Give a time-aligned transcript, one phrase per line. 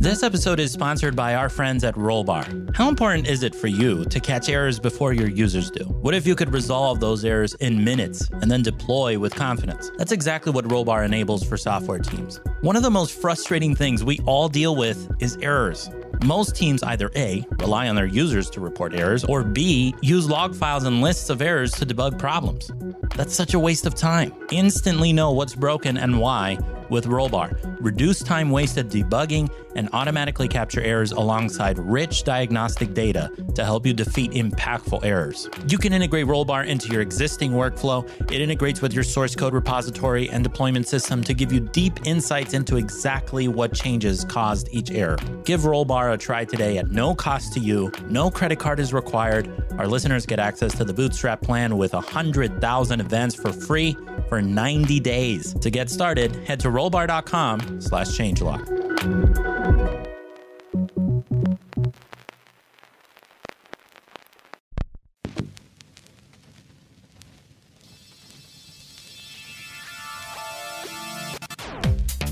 [0.00, 2.74] This episode is sponsored by our friends at Rollbar.
[2.74, 5.84] How important is it for you to catch errors before your users do?
[5.84, 9.90] What if you could resolve those errors in minutes and then deploy with confidence?
[9.98, 12.40] That's exactly what Rollbar enables for software teams.
[12.62, 15.90] One of the most frustrating things we all deal with is errors.
[16.24, 20.54] Most teams either A, rely on their users to report errors, or B, use log
[20.54, 22.70] files and lists of errors to debug problems.
[23.16, 24.32] That's such a waste of time.
[24.50, 26.58] Instantly know what's broken and why
[26.90, 27.58] with Rollbar.
[27.80, 33.92] Reduce time wasted debugging and automatically capture errors alongside rich diagnostic data to help you
[33.92, 35.48] defeat impactful errors.
[35.68, 38.08] You can integrate Rollbar into your existing workflow.
[38.32, 42.54] It integrates with your source code repository and deployment system to give you deep insights
[42.54, 45.18] into exactly what changes caused each error.
[45.44, 47.92] Give Rollbar a try today at no cost to you.
[48.08, 49.50] No credit card is required.
[49.78, 53.96] Our listeners get access to the Bootstrap plan with 100,000 events for free
[54.28, 55.54] for 90 days.
[55.54, 58.66] To get started, head to rollbar.com slash changelog.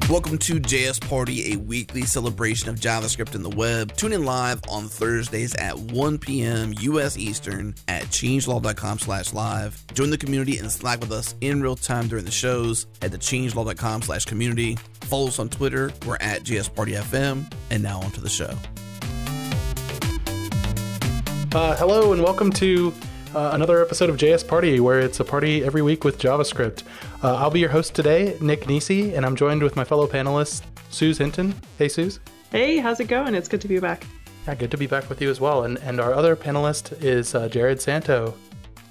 [0.09, 3.93] Welcome to JS Party, a weekly celebration of JavaScript in the web.
[3.97, 6.73] Tune in live on Thursdays at 1 p.m.
[6.79, 7.19] U.S.
[7.19, 9.85] Eastern at changelog.com slash live.
[9.95, 13.19] Join the community and Slack with us in real time during the shows at the
[13.19, 14.79] changelog.com slash community.
[15.01, 15.91] Follow us on Twitter.
[16.07, 17.53] We're at JS Party FM.
[17.71, 18.55] And now on to the show.
[21.53, 22.95] Uh, hello and welcome to
[23.37, 26.85] uh, another episode of JS Party, where it's a party every week with JavaScript.
[27.23, 30.63] Uh, I'll be your host today, Nick Nisi, and I'm joined with my fellow panelist,
[30.89, 31.55] Suz Hinton.
[31.77, 32.19] Hey, Suz.
[32.51, 33.35] Hey, how's it going?
[33.35, 34.07] It's good to be back.
[34.47, 35.65] Yeah, good to be back with you as well.
[35.65, 38.35] And and our other panelist is uh, Jerod Santo.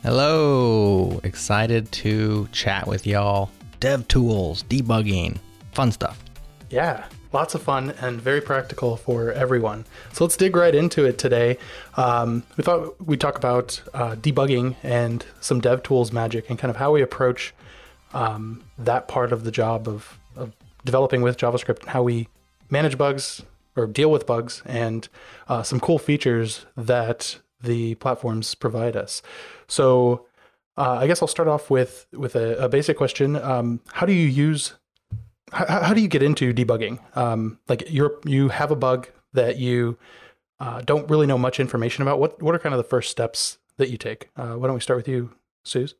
[0.03, 1.19] Hello.
[1.23, 3.49] Excited to chat with y'all.
[3.79, 5.39] Dev tools, debugging,
[5.71, 6.23] fun stuff.
[6.69, 9.85] Yeah, lots of fun and very practical for everyone.
[10.13, 11.57] So let's dig right into it today.
[11.97, 16.69] Um, we thought we'd talk about uh, debugging and some dev tools magic and kind
[16.69, 17.53] of how we approach
[18.13, 20.53] um, that part of the job of, of
[20.85, 22.29] developing with JavaScript and how we
[22.69, 23.43] manage bugs
[23.75, 25.09] or deal with bugs and
[25.49, 29.21] uh, some cool features that the platforms provide us.
[29.67, 30.25] So
[30.77, 33.35] uh, I guess I'll start off with with a, a basic question.
[33.35, 34.73] Um, how do you use
[35.55, 36.99] how, how do you get into debugging?
[37.17, 39.97] Um, like you're you have a bug that you
[40.59, 42.19] uh, don't really know much information about.
[42.19, 44.29] What what are kind of the first steps that you take?
[44.35, 45.31] Uh, why don't we start with you,
[45.63, 45.95] Suz?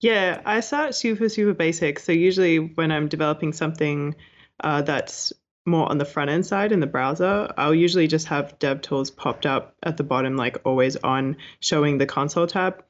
[0.00, 1.98] Yeah, I start super super basic.
[1.98, 4.14] So usually when I'm developing something
[4.60, 5.32] uh, that's
[5.66, 9.44] more on the front end side in the browser, I'll usually just have DevTools popped
[9.44, 12.82] up at the bottom, like always on, showing the console tab.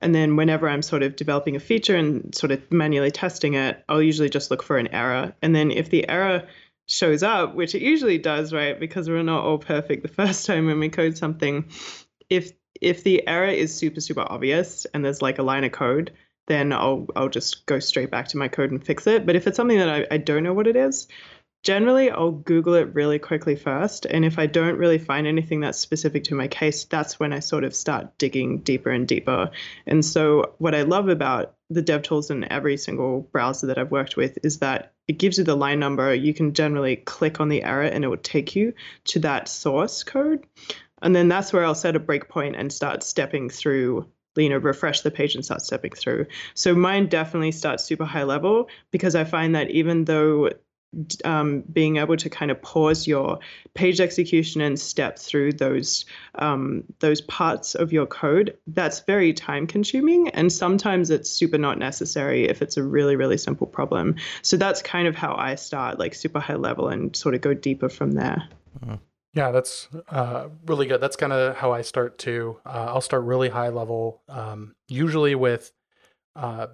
[0.00, 3.82] And then whenever I'm sort of developing a feature and sort of manually testing it,
[3.88, 5.34] I'll usually just look for an error.
[5.40, 6.46] And then if the error
[6.86, 8.78] shows up, which it usually does, right?
[8.78, 11.66] Because we're not all perfect the first time when we code something.
[12.28, 16.12] If if the error is super super obvious and there's like a line of code,
[16.46, 19.26] then I'll I'll just go straight back to my code and fix it.
[19.26, 21.08] But if it's something that I, I don't know what it is,
[21.64, 24.04] generally I'll Google it really quickly first.
[24.04, 27.40] And if I don't really find anything that's specific to my case, that's when I
[27.40, 29.50] sort of start digging deeper and deeper.
[29.86, 34.16] And so what I love about the DevTools in every single browser that I've worked
[34.16, 36.14] with is that it gives you the line number.
[36.14, 38.74] You can generally click on the error and it will take you
[39.06, 40.46] to that source code.
[41.00, 45.02] And then that's where I'll set a breakpoint and start stepping through you know refresh
[45.02, 49.22] the page and start stepping through so mine definitely starts super high level because i
[49.22, 50.50] find that even though
[51.24, 53.38] um, being able to kind of pause your
[53.74, 56.04] page execution and step through those
[56.36, 61.78] um, those parts of your code that's very time consuming and sometimes it's super not
[61.78, 64.14] necessary if it's a really really simple problem.
[64.42, 67.54] So that's kind of how i start like super high level and sort of go
[67.54, 68.48] deeper from there.
[69.34, 71.00] Yeah that's uh, really good.
[71.00, 72.58] That's kind of how i start too.
[72.64, 75.72] Uh, i'll start really high level um, usually with
[76.36, 76.66] uh,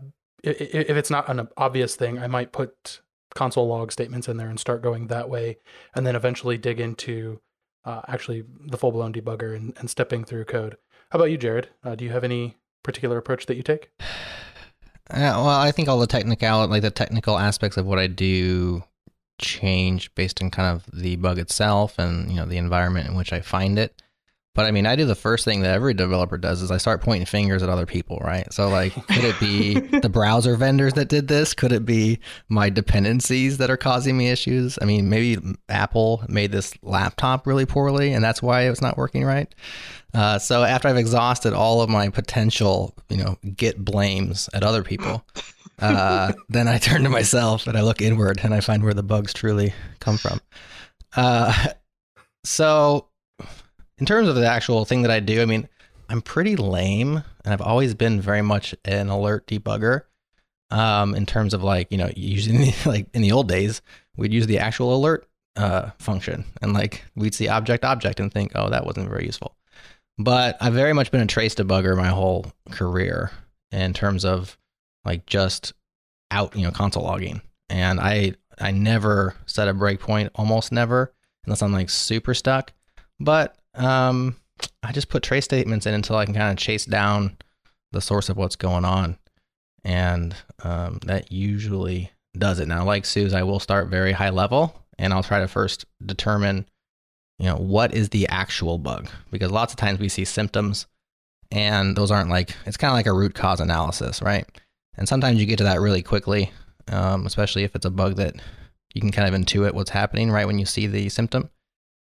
[0.43, 3.00] if it's not an obvious thing i might put
[3.35, 5.59] console log statements in there and start going that way,
[5.94, 7.41] and then eventually dig into
[7.85, 10.77] uh, actually the full blown debugger and, and, stepping through code.
[11.11, 11.67] How about you, Jerod?
[11.82, 13.91] Uh, do you have any particular approach that you take?
[15.12, 18.85] Well, I think all the technical, like the technical aspects of what I do,
[19.41, 23.32] change based on kind of the bug itself and you know the environment in which
[23.32, 24.00] I find it.
[24.60, 27.00] But I mean, I do the first thing that every developer does is I start
[27.00, 28.52] pointing fingers at other people, right?
[28.52, 31.54] So like, could it be the browser vendors that did this?
[31.54, 32.18] Could it be
[32.50, 34.78] my dependencies that are causing me issues?
[34.82, 35.40] I mean, maybe
[35.70, 39.48] Apple made this laptop really poorly, and that's why it's not working right.
[40.12, 44.82] Uh, so after I've exhausted all of my potential, you know, Git blames at other
[44.82, 45.24] people,
[45.78, 49.02] uh, then I turn to myself and I look inward and I find where the
[49.02, 50.38] bugs truly come from.
[51.16, 51.68] Uh,
[52.44, 53.09] so
[54.00, 55.69] in terms of the actual thing that I do, I mean,
[56.08, 60.02] I'm pretty lame, and I've always been very much an alert debugger.
[60.70, 63.82] Um, in terms of like, you know, using like in the old days,
[64.17, 68.52] we'd use the actual alert uh, function, and like we'd see object object and think,
[68.55, 69.55] oh, that wasn't very useful.
[70.19, 73.31] But I've very much been a trace debugger my whole career
[73.70, 74.56] in terms of
[75.05, 75.73] like just
[76.31, 81.12] out, you know, console logging, and I I never set a breakpoint, almost never,
[81.44, 82.73] unless I'm like super stuck.
[83.19, 84.37] But um,
[84.82, 87.37] I just put trace statements in until I can kind of chase down
[87.93, 89.19] the source of what's going on,
[89.85, 92.69] and um, that usually does it.
[92.69, 96.67] Now, like Suz, I will start very high level, and I'll try to first determine,
[97.38, 100.87] you know, what is the actual bug, because lots of times we see symptoms,
[101.50, 104.47] and those aren't like it's kind of like a root cause analysis, right?
[104.97, 106.53] And sometimes you get to that really quickly,
[106.88, 108.35] um, especially if it's a bug that
[108.94, 111.49] you can kind of intuit what's happening right when you see the symptom.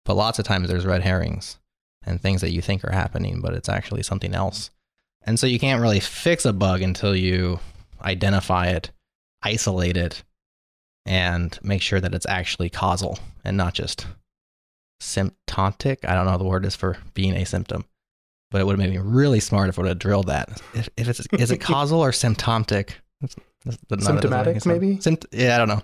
[0.06, 1.58] But lots of times there's red herrings
[2.06, 4.70] and things that you think are happening, but it's actually something else.
[5.26, 7.60] And so you can't really fix a bug until you
[8.02, 8.92] identify it,
[9.42, 10.24] isolate it,
[11.06, 14.06] and make sure that it's actually causal and not just
[15.00, 16.06] symptomatic.
[16.06, 17.86] I don't know the word is for being a symptom,
[18.52, 20.62] but it would have made me really smart if I would have drilled that.
[20.74, 23.00] If, if it's is it causal or symptomatic?
[23.88, 24.98] Symptomatic, maybe.
[24.98, 25.82] Sympt- yeah, I don't know.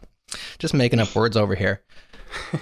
[0.59, 1.81] Just making up words over here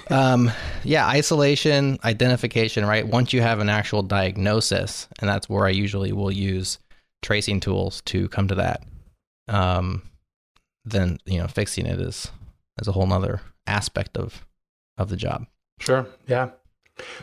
[0.10, 0.52] um,
[0.84, 3.08] yeah, isolation, identification, right?
[3.08, 6.80] Once you have an actual diagnosis, and that's where I usually will use
[7.22, 8.84] tracing tools to come to that.
[9.48, 10.04] Um,
[10.86, 12.32] then you know, fixing it is
[12.80, 14.46] is a whole nother aspect of
[14.98, 15.46] of the job.
[15.80, 16.08] Sure.
[16.28, 16.50] Yeah.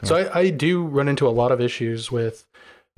[0.05, 2.47] So I, I do run into a lot of issues with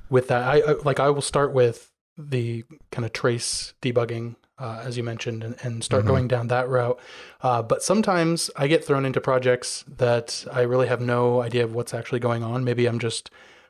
[0.09, 0.43] with that.
[0.43, 5.03] I, I like I will start with the kind of trace debugging uh, as you
[5.03, 6.09] mentioned, and, and start mm-hmm.
[6.09, 6.99] going down that route.
[7.41, 11.73] Uh, but sometimes I get thrown into projects that I really have no idea of
[11.73, 12.63] what's actually going on.
[12.63, 13.29] Maybe I'm just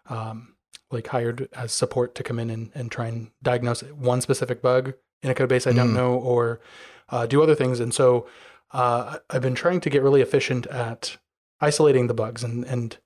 [0.10, 0.56] um,
[0.92, 4.94] like hired as support to come in and, and try and diagnose one specific bug
[5.22, 5.96] in a code base I don't mm.
[5.96, 6.60] know or
[7.10, 7.80] uh, do other things.
[7.80, 8.28] And so
[8.72, 11.18] uh, I've been trying to get really efficient at
[11.60, 12.98] isolating the bugs and, and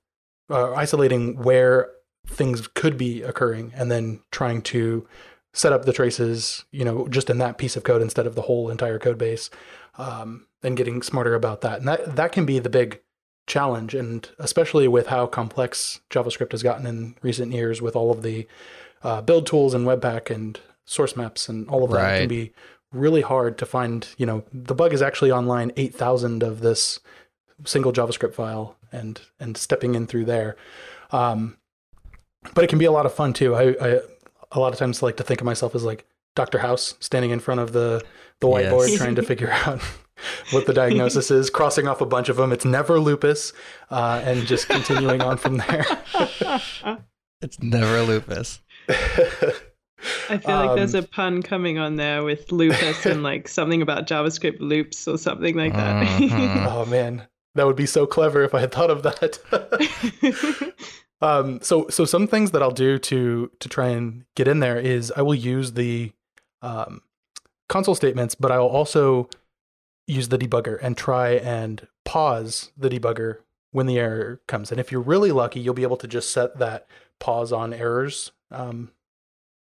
[0.50, 1.90] uh, isolating where
[2.26, 5.06] things could be occurring and then trying to
[5.52, 8.42] set up the traces, you know, just in that piece of code instead of the
[8.42, 9.50] whole entire code base,
[9.98, 11.78] um, and getting smarter about that.
[11.80, 13.00] And that that can be the big
[13.46, 18.22] challenge, and especially with how complex JavaScript has gotten in recent years, with all of
[18.22, 18.46] the
[19.02, 22.14] uh, build tools and Webpack and source maps and all of that, right.
[22.14, 22.52] it can be
[22.92, 24.08] really hard to find.
[24.16, 27.00] You know, the bug is actually on line eight thousand of this
[27.64, 30.56] single JavaScript file, and and stepping in through there.
[31.10, 31.58] Um,
[32.54, 33.54] but it can be a lot of fun too.
[33.54, 34.00] I, I
[34.52, 36.58] a lot of times I like to think of myself as like Dr.
[36.58, 38.02] House standing in front of the
[38.40, 38.98] the whiteboard yes.
[38.98, 39.80] trying to figure out
[40.50, 42.52] what the diagnosis is, crossing off a bunch of them.
[42.52, 43.52] It's never lupus,
[43.90, 45.84] uh, and just continuing on from there.
[47.40, 48.60] it's never lupus.
[48.88, 53.82] I feel like um, there's a pun coming on there with lupus and like something
[53.82, 56.06] about JavaScript loops or something like that.
[56.06, 56.66] Mm-hmm.
[56.66, 59.38] oh man, that would be so clever if I had thought of that.
[61.22, 64.78] Um, so so some things that I'll do to to try and get in there
[64.78, 66.12] is I will use the
[66.60, 67.02] um,
[67.68, 69.30] console statements, but I will also
[70.06, 73.38] use the debugger and try and pause the debugger
[73.70, 74.70] when the error comes.
[74.70, 76.86] And if you're really lucky, you'll be able to just set that
[77.20, 78.90] pause on errors um,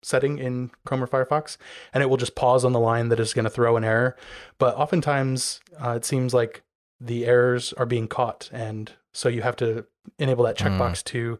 [0.04, 1.58] setting in Chrome or Firefox,
[1.94, 4.18] and it will just pause on the line that is going to throw an error.
[4.58, 6.64] But oftentimes, uh, it seems like
[7.00, 9.86] the errors are being caught, and so you have to
[10.20, 11.04] enable that checkbox mm.
[11.06, 11.40] to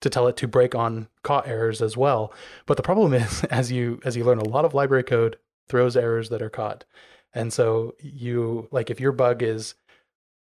[0.00, 2.32] to tell it to break on caught errors as well.
[2.64, 5.36] But the problem is, as you as you learn, a lot of library code
[5.68, 6.84] throws errors that are caught,
[7.32, 9.74] and so you like if your bug is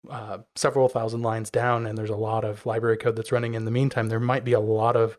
[0.10, 3.65] uh, several thousand lines down, and there's a lot of library code that's running in
[3.65, 5.17] the meantime, there might be a lot of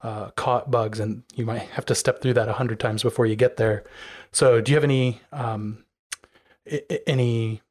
[0.00, 3.26] uh, caught bugs, and you might have to step through that a hundred times before
[3.26, 3.84] you get there.
[4.30, 5.84] So, do you have any um,
[6.70, 7.62] I- any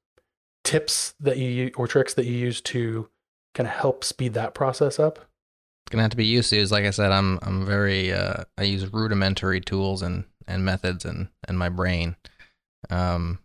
[0.63, 3.09] tips that you or tricks that you use to
[3.57, 5.17] kind of help speed that process up?
[5.17, 6.65] It's gonna have to be used to.
[6.67, 11.29] Like I said, I'm I'm very uh, I use rudimentary tools and and methods and
[11.47, 12.15] and my brain.
[12.89, 13.39] Um,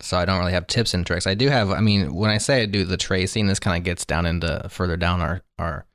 [0.00, 1.26] so I don't really have tips and tricks.
[1.26, 1.70] I do have.
[1.70, 4.66] I mean, when I say I do the tracing, this kind of gets down into
[4.70, 5.86] further down our our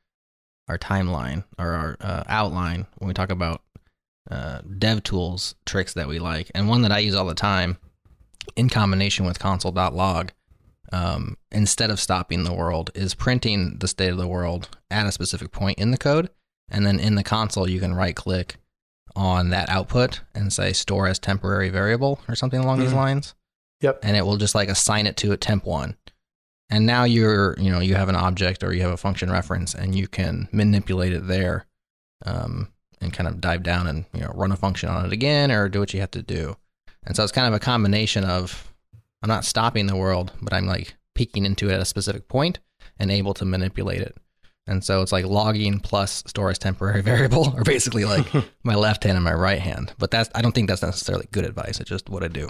[0.68, 3.62] our timeline or our uh, outline when we talk about
[4.30, 7.78] uh, dev tools tricks that we like, and one that I use all the time
[8.56, 10.32] in combination with console.log
[10.96, 15.12] um, instead of stopping the world is printing the state of the world at a
[15.12, 16.30] specific point in the code
[16.70, 18.56] and then in the console you can right click
[19.16, 22.96] on that output and say store as temporary variable or something along these Mhm.
[23.06, 23.34] lines
[23.82, 24.00] Yep.
[24.04, 25.96] and it will just like assign it to a temp one
[26.70, 29.74] and now you're you know you have an object or you have a function reference
[29.76, 31.66] and you can manipulate it there
[32.26, 32.72] um,
[33.02, 35.68] and kind of dive down and you know run a function on it again or
[35.70, 36.56] do what you have to do
[37.06, 38.74] and so it's kind of a combination of
[39.26, 42.60] i'm not stopping the world but i'm like peeking into it at a specific point
[43.00, 44.16] and able to manipulate it
[44.68, 48.28] and so it's like logging plus store as temporary variable or basically like
[48.64, 51.44] my left hand and my right hand but that's i don't think that's necessarily good
[51.46, 52.48] advice it's just what i do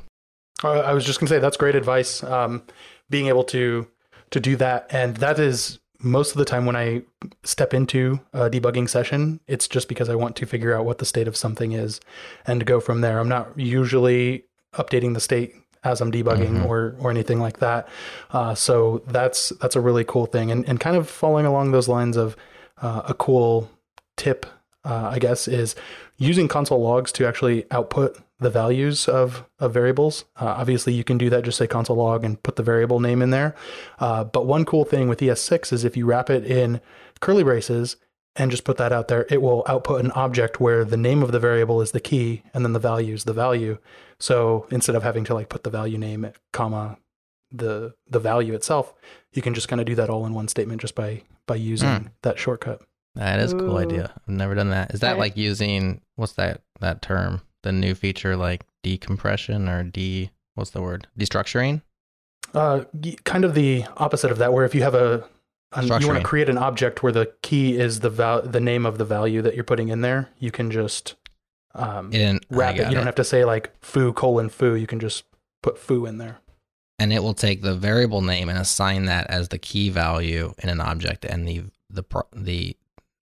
[0.64, 2.24] Uh, I was just gonna say that's great advice.
[2.24, 2.64] Um,
[3.10, 3.88] being able to
[4.32, 7.04] to do that, and that is most of the time when I
[7.44, 11.06] step into a debugging session, it's just because I want to figure out what the
[11.06, 12.00] state of something is,
[12.48, 13.20] and to go from there.
[13.20, 15.54] I'm not usually updating the state
[15.86, 16.66] as I'm debugging Mhm.
[16.68, 17.88] or or anything like that.
[18.32, 21.88] Uh, so that's that's a really cool thing, and and kind of following along those
[21.88, 22.36] lines of
[22.82, 23.70] uh, a cool
[24.18, 24.46] tip,
[24.84, 25.76] uh, I guess, is
[26.18, 30.26] using console logs to actually output the values of, of variables.
[30.40, 33.22] Uh, obviously, you can do that, just say console log and put the variable name
[33.22, 33.56] in there.
[34.00, 36.82] Uh, but one cool thing with ES6 is if you wrap it in
[37.22, 37.96] curly braces
[38.36, 41.32] and just put that out there, it will output an object where the name of
[41.32, 43.78] the variable is the key and then the value is the value.
[44.20, 46.98] So instead of having to like put the value name, comma,
[47.52, 48.94] the the value itself,
[49.34, 51.90] you can just kind of do that all in one statement just by by using
[51.90, 52.08] Hmm.
[52.24, 52.82] that shortcut.
[53.16, 53.78] that is a cool Ooh.
[53.78, 57.72] idea i've never done that is that I- like using what's that that term the
[57.72, 61.82] new feature like decompression or de what's the word destructuring
[62.54, 62.84] Uh,
[63.24, 65.24] kind of the opposite of that, where if you have a,
[65.74, 68.86] an, you want to create an object where the key is the val- the name
[68.86, 71.16] of the value that you're putting in there, you can just
[71.74, 72.88] um, in wrap it.
[72.90, 74.76] You don't have to say like foo colon foo.
[74.76, 75.24] You can just
[75.62, 76.40] put foo in there.
[77.00, 80.70] and it will take the variable name and assign that as the key value in
[80.70, 82.04] an object and the the
[82.34, 82.78] the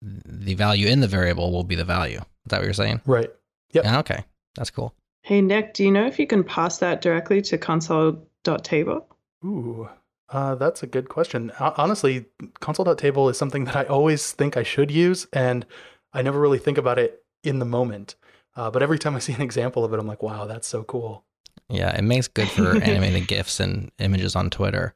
[0.01, 3.31] the value in the variable will be the value is that what you're saying Right.
[3.71, 3.83] Yep.
[3.85, 4.23] yeah okay
[4.55, 9.07] that's cool Hey, Nick, do you know if you can pass that directly to console.table?
[9.43, 9.89] Ooh,
[10.35, 11.49] uh, that's a good question.
[11.57, 12.25] Ho- Honestly,
[12.59, 15.65] console.table is something that I always think I should use, and
[16.13, 18.15] I never really think about it in the moment.
[18.55, 20.83] Uh, but every time I see an example of it, I'm like, wow, that's so
[20.83, 21.23] cool.
[21.69, 24.93] yeah it makes good for animated gifs and images on twitter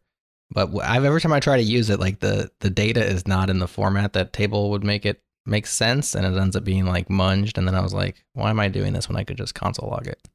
[0.51, 3.51] but I've every time I try to use it, like the the data is not
[3.51, 6.85] in the format that table would make it make sense, and it ends up being
[6.87, 7.57] like munged.
[7.57, 9.89] And then I was like, why am I doing this when I could just console
[9.89, 10.27] log it?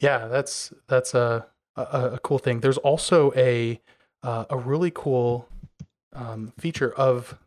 [0.00, 2.58] Yeah, that's that's a a, a cool thing.
[2.58, 3.80] There's also a
[4.22, 5.48] uh, a really cool
[6.14, 7.38] um, feature of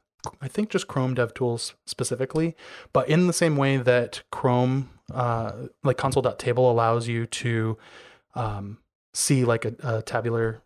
[0.41, 2.55] I think just Chrome DevTools specifically,
[2.93, 7.77] but in the same way that Chrome uh, like console.table allows you to
[8.33, 8.79] um,
[9.13, 10.61] see like a, a tabular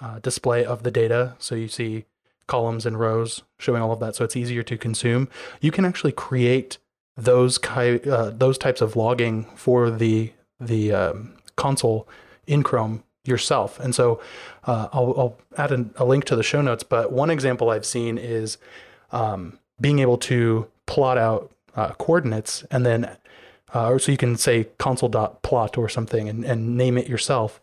[0.00, 2.04] uh, display of the data, so you see
[2.46, 5.28] columns and rows showing all of that, so it's easier to consume.
[5.60, 6.78] You can actually create
[7.16, 12.08] those ki- uh, those types of logging for the the um, console
[12.46, 13.78] in Chrome yourself.
[13.78, 14.20] And so
[14.64, 16.82] uh, I'll, I'll add an, a link to the show notes.
[16.82, 18.58] But one example I've seen is
[19.12, 23.16] um, being able to plot out uh, coordinates and then,
[23.72, 27.60] uh, so you can say console.plot or something and, and name it yourself.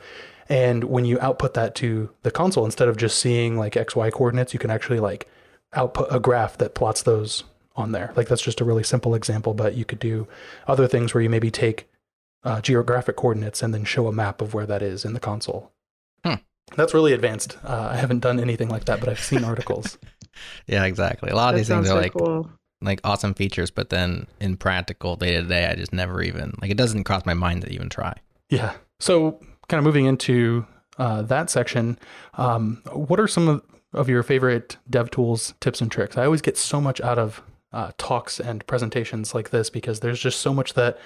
[0.47, 4.53] And when you output that to the console, instead of just seeing like XY coordinates,
[4.53, 5.27] you can actually like
[5.73, 7.43] output a graph that plots those
[7.75, 8.11] on there.
[8.15, 10.27] Like that's just a really simple example, but you could do
[10.67, 11.87] other things where you maybe take
[12.43, 15.71] uh, geographic coordinates and then show a map of where that is in the console.
[16.25, 16.35] Hmm.
[16.75, 17.57] That's really advanced.
[17.63, 19.97] Uh, I haven't done anything like that, but I've seen articles.
[20.67, 21.31] Yeah, exactly.
[21.31, 22.49] A lot of That these things are so like cool.
[22.81, 26.71] like awesome features, but then in practical day to day, I just never even like
[26.71, 28.13] it doesn't cross my mind to even try.
[28.49, 28.75] Yeah.
[29.01, 30.65] So, kind of moving into
[30.97, 31.99] uh, that section,
[32.35, 36.17] um, what are some of, of your favorite dev tools, tips, and tricks?
[36.17, 37.41] I always get so much out of
[37.73, 40.97] uh, talks and presentations like this because there's just so much that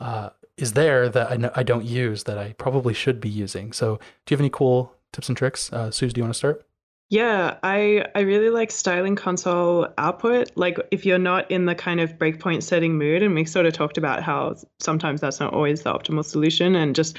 [0.00, 0.30] uh,
[0.60, 3.72] is there that I, know, I don't use that I probably should be using.
[3.72, 5.72] So, do you have any cool tips and tricks?
[5.72, 6.66] Uh, Suz, do you want to start?
[7.08, 10.52] Yeah, I I really like styling console output.
[10.54, 13.72] Like if you're not in the kind of breakpoint setting mood, and we sort of
[13.72, 17.18] talked about how sometimes that's not always the optimal solution, and just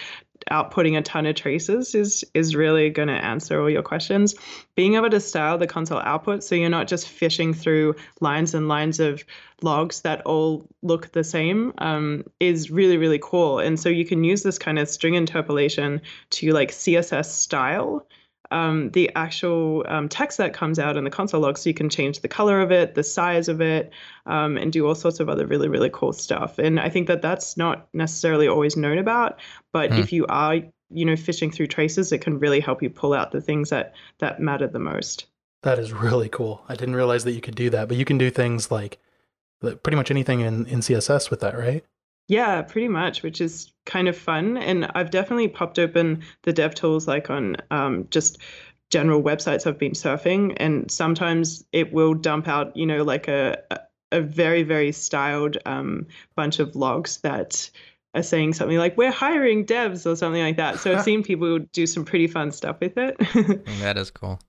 [0.50, 4.36] outputting a ton of traces is is really going to answer all your questions.
[4.76, 8.68] Being able to style the console output so you're not just fishing through lines and
[8.68, 9.24] lines of
[9.62, 13.60] logs that all look the same um, is really really cool.
[13.60, 18.08] And so you can use this kind of string interpolation to like CSS style
[18.52, 21.58] um, the actual um, text that comes out in the console log.
[21.58, 23.92] So you can change the color of it, the size of it,
[24.26, 26.60] um, and do all sorts of other really, really cool stuff.
[26.60, 29.40] And I think that that's not necessarily always known about.
[29.72, 30.00] But mm.
[30.00, 30.56] if you are,
[30.90, 33.94] you know, fishing through traces, it can really help you pull out the things that
[34.20, 35.26] that matter the most.
[35.64, 36.64] That is really cool.
[36.68, 39.00] I didn't realize that you could do that, but you can do things like
[39.62, 41.86] pretty much anything in, in CSS with that, right?
[42.28, 44.58] Yeah, pretty much, which is kind of fun.
[44.58, 48.38] And I've definitely popped open the dev tools like on um, just
[48.90, 53.62] general websites I've been surfing, and sometimes it will dump out, you know, like a
[54.12, 57.70] a very very styled um, bunch of logs that
[58.14, 60.80] are saying something like "We're hiring devs" or something like that.
[60.80, 63.18] So I've seen people do some pretty fun stuff with it.
[63.80, 64.40] that is cool.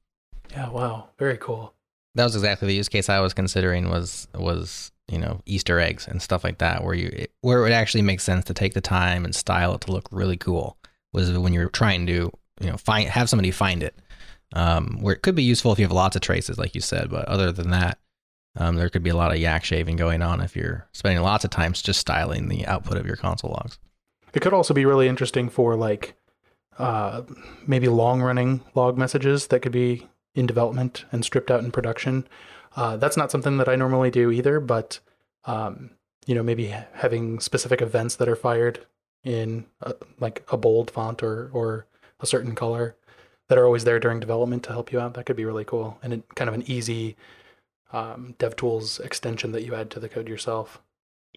[0.50, 1.72] Yeah, wow, very cool.
[2.14, 6.08] That was exactly the use case I was considering was was you know Easter eggs
[6.08, 9.24] and stuff like that, where you where it actually make sense to take the time
[9.24, 10.78] and style it to look really cool.
[11.12, 13.94] Was when you're trying to you know find have somebody find it,
[14.54, 17.10] um, where it could be useful if you have lots of traces, like you said.
[17.10, 17.98] But other than that,
[18.56, 21.44] um, there could be a lot of yak shaving going on if you're spending lots
[21.44, 23.78] of time just styling the output of your console logs.
[24.32, 26.14] It could also be really interesting for like
[26.78, 27.22] uh,
[27.66, 32.26] maybe long running log messages that could be in development and stripped out in production.
[32.76, 35.00] Uh, that's not something that I normally do either, but
[35.44, 35.90] um,
[36.26, 38.86] you know, maybe having specific events that are fired
[39.24, 41.86] in a, like a bold font or or
[42.20, 42.96] a certain color
[43.48, 45.14] that are always there during development to help you out.
[45.14, 47.16] That could be really cool and it, kind of an easy
[47.92, 50.80] um, DevTools extension that you add to the code yourself.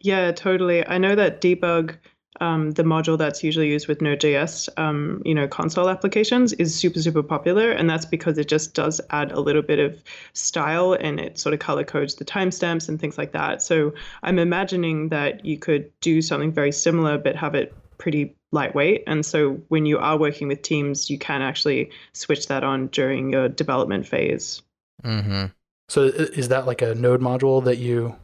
[0.02, 0.86] Yeah, totally.
[0.86, 1.98] I know that debug
[2.42, 7.02] um, the module that's usually used with Node.js, um, you know, console applications is super,
[7.02, 7.72] super popular.
[7.72, 11.54] And that's because it just does add a little bit of style and it sort
[11.54, 13.62] of color codes the timestamps and things like that.
[13.62, 19.04] So I'm imagining that you could do something very similar, but have it pretty lightweight.
[19.08, 23.32] And so when you are working with teams, you can actually switch that on during
[23.32, 24.62] your development phase.
[25.04, 25.46] Mm-hmm.
[25.88, 28.16] So is that like a node module that you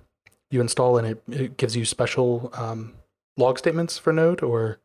[0.50, 2.94] you install and it, it gives you special um,
[3.42, 4.80] log statements for Node, or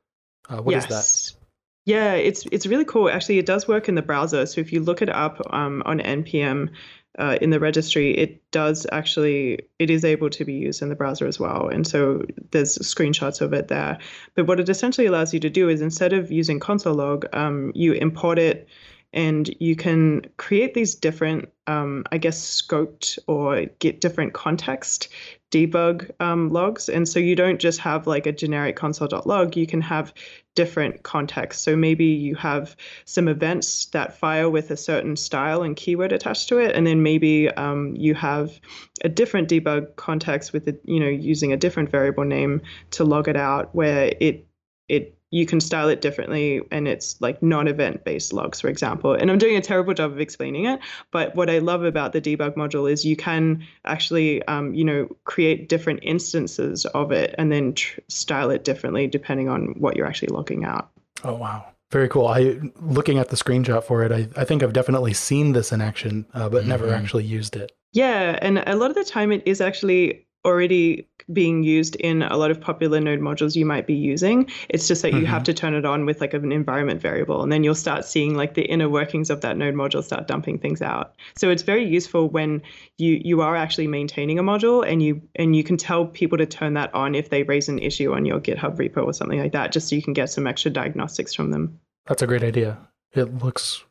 [0.49, 0.85] uh, what yes.
[0.85, 1.47] is that?
[1.87, 3.09] Yeah, it's it's really cool.
[3.09, 4.45] Actually, it does work in the browser.
[4.47, 6.71] So if you look it up um, on npm
[7.19, 10.97] uh, in the registry, it does actually it is able to be used in the
[10.97, 11.69] browser as well.
[11.69, 13.99] And so there's screenshots of it there.
[14.35, 17.71] But what it essentially allows you to do is instead of using console log, um,
[17.75, 18.69] you import it
[19.17, 25.09] and you can create these different, um, I guess, scoped or get different context
[25.50, 26.89] debug um, logs.
[26.89, 30.13] And so you don't just have like a generic console.log, you can have
[30.55, 31.63] different contexts.
[31.63, 32.76] So maybe you have
[33.07, 37.02] some events that fire with a certain style and keyword attached to it, and then
[37.02, 38.61] maybe um, you have
[39.02, 43.29] a different debug context with a, you know using a different variable name to log
[43.29, 44.47] it out, where it
[44.89, 49.12] it you can style it differently and it's like non-event based logs for example.
[49.12, 52.21] And i'm doing a terrible job of explaining it but what i love about the
[52.21, 57.50] debug module is you can actually um, you know create different instances of it and
[57.50, 60.91] then tr- style it differently depending on what you're actually logging out.
[61.25, 61.67] Oh wow.
[61.91, 62.26] Very cool.
[62.26, 65.80] I looking at the screenshot for it i, I think i've definitely seen this in
[65.80, 66.71] action uh, but mm-hmm.
[66.71, 67.73] never actually used it.
[67.93, 72.37] Yeah and a lot of the time it is actually already being used in a
[72.37, 74.49] lot of popular node modules you might be using.
[74.69, 75.21] It's just that mm-hmm.
[75.21, 75.45] you have mm-hmm.
[75.45, 78.54] to turn it on with like an environment variable, and then you'll start seeing like
[78.54, 81.15] the inner workings of that node module start dumping things out.
[81.37, 82.63] So it's very useful when
[82.97, 86.47] you you are actually maintaining a module and you and you can tell people to
[86.47, 89.52] turn that on if they raise an issue on your GitHub repo or something like
[89.52, 91.80] that, just so you can get some extra diagnostics from them.
[92.06, 92.78] That's a great idea.
[93.13, 93.85] It looks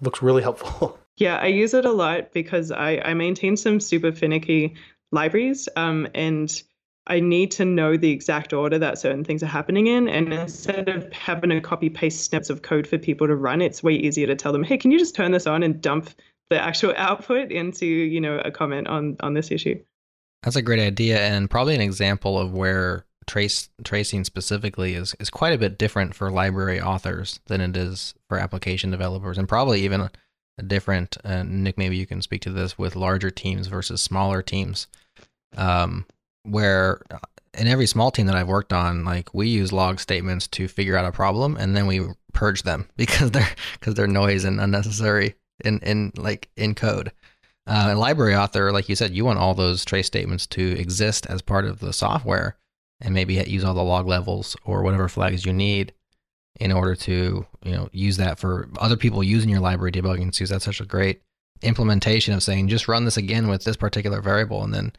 [0.00, 0.98] looks really helpful.
[1.18, 4.74] Yeah, I use it a lot because I, I maintain some super finicky
[5.12, 6.62] libraries um, and
[7.08, 10.08] I need to know the exact order that certain things are happening in.
[10.08, 13.82] And instead of having to copy paste snips of code for people to run, it's
[13.82, 16.10] way easier to tell them, hey, can you just turn this on and dump
[16.50, 19.80] the actual output into, you know, a comment on on this issue.
[20.42, 25.30] That's a great idea and probably an example of where trace tracing specifically is is
[25.30, 29.82] quite a bit different for library authors than it is for application developers and probably
[29.82, 30.08] even
[30.62, 31.16] different.
[31.24, 34.86] Uh, Nick, maybe you can speak to this with larger teams versus smaller teams,
[35.56, 36.06] um,
[36.42, 37.18] where uh,
[37.54, 40.96] in every small team that I've worked on, like we use log statements to figure
[40.96, 45.34] out a problem, and then we purge them because they're because they're noise and unnecessary
[45.64, 47.12] in in like in code.
[47.68, 51.26] Uh, a library author, like you said, you want all those trace statements to exist
[51.26, 52.56] as part of the software,
[53.00, 55.92] and maybe use all the log levels or whatever flags you need
[56.60, 60.50] in order to you know use that for other people using your library debugging tools.
[60.50, 61.22] That's such a great
[61.62, 64.92] implementation of saying just run this again with this particular variable, and then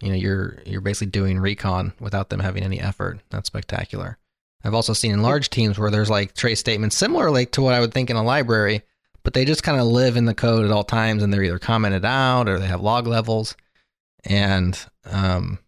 [0.00, 3.20] you know you're you're basically doing recon without them having any effort.
[3.30, 4.18] That's spectacular.
[4.64, 7.74] I've also seen in large teams where there's like trace statements similar like to what
[7.74, 8.82] I would think in a library,
[9.22, 11.58] but they just kind of live in the code at all times and they're either
[11.58, 13.56] commented out or they have log levels.
[14.24, 15.58] And um,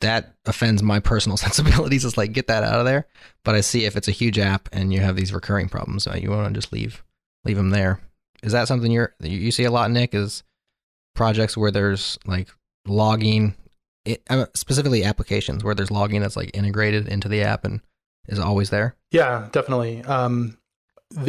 [0.00, 2.04] that offends my personal sensibilities.
[2.04, 3.06] It's like, get that out of there.
[3.44, 6.16] But I see if it's a huge app and you have these recurring problems, uh,
[6.20, 7.02] you want to just leave
[7.44, 8.00] leave them there.
[8.42, 10.14] Is that something you're you see a lot, Nick?
[10.14, 10.42] Is
[11.14, 12.48] projects where there's like
[12.86, 13.54] logging,
[14.30, 17.80] uh, specifically applications where there's logging that's like integrated into the app and
[18.28, 18.96] is always there?
[19.10, 20.02] Yeah, definitely.
[20.04, 20.58] Um,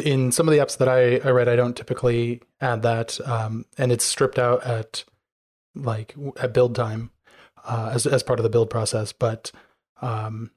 [0.04, 3.65] in some of the apps that I, I read, I don't typically add that, um,
[3.78, 5.04] and it's stripped out at
[5.76, 7.10] like at build time
[7.65, 9.12] uh, as as part of the build process.
[9.12, 9.52] But
[10.02, 10.52] um,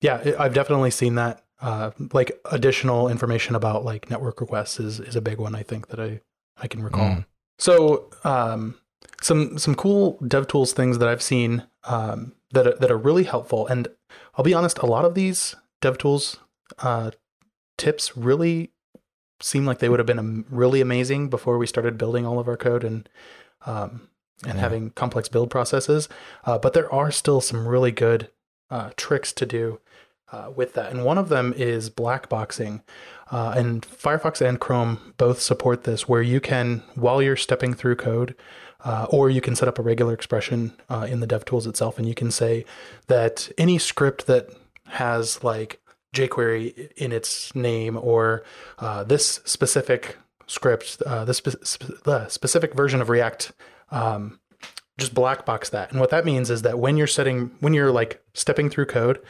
[0.00, 1.44] yeah, I've definitely seen that.
[1.60, 5.54] Uh, like additional information about like network requests is is a big one.
[5.54, 6.20] I think that I
[6.56, 7.10] I can recall.
[7.10, 7.26] Mm.
[7.58, 8.76] So um,
[9.20, 13.66] some some cool DevTools things that I've seen um, that are, that are really helpful.
[13.66, 13.88] And
[14.36, 16.38] I'll be honest, a lot of these DevTools
[16.78, 17.10] uh,
[17.76, 18.70] tips really
[19.42, 22.56] seem like they would have been really amazing before we started building all of our
[22.56, 23.08] code and
[23.66, 24.08] um,
[24.44, 24.60] and yeah.
[24.60, 26.08] having complex build processes.
[26.44, 28.30] Uh, but there are still some really good
[28.70, 29.80] uh, tricks to do
[30.32, 30.92] uh, with that.
[30.92, 32.82] And one of them is black boxing.
[33.30, 37.96] Uh, and Firefox and Chrome both support this, where you can, while you're stepping through
[37.96, 38.34] code,
[38.84, 42.08] uh, or you can set up a regular expression uh, in the DevTools itself, and
[42.08, 42.64] you can say
[43.06, 44.48] that any script that
[44.86, 45.80] has like
[46.14, 48.42] jQuery in its name or
[48.78, 53.52] uh, this specific script, uh, this spe- spe- specific version of React,
[53.90, 54.40] um,
[54.98, 55.90] just black box that.
[55.90, 59.20] And what that means is that when you're setting, when you're like stepping through code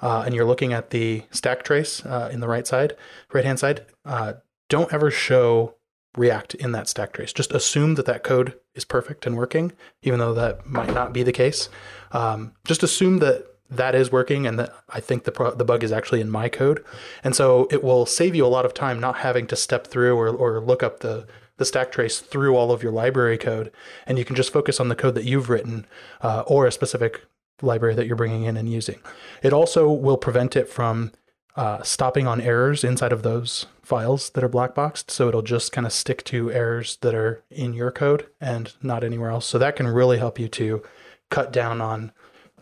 [0.00, 2.96] uh, and you're looking at the stack trace uh, in the right side,
[3.32, 4.34] right hand side, uh,
[4.68, 5.74] don't ever show
[6.16, 7.32] React in that stack trace.
[7.32, 11.22] Just assume that that code is perfect and working, even though that might not be
[11.22, 11.68] the case.
[12.12, 15.84] Um, just assume that that is working and that I think the pro- the bug
[15.84, 16.82] is actually in my code.
[17.22, 20.16] And so it will save you a lot of time not having to step through
[20.16, 21.26] or, or look up the
[21.58, 23.72] the stack trace through all of your library code,
[24.06, 25.86] and you can just focus on the code that you've written
[26.20, 27.22] uh, or a specific
[27.62, 28.98] library that you're bringing in and using.
[29.42, 31.12] It also will prevent it from
[31.56, 35.10] uh, stopping on errors inside of those files that are black boxed.
[35.10, 39.02] So it'll just kind of stick to errors that are in your code and not
[39.02, 39.46] anywhere else.
[39.46, 40.82] So that can really help you to
[41.30, 42.12] cut down on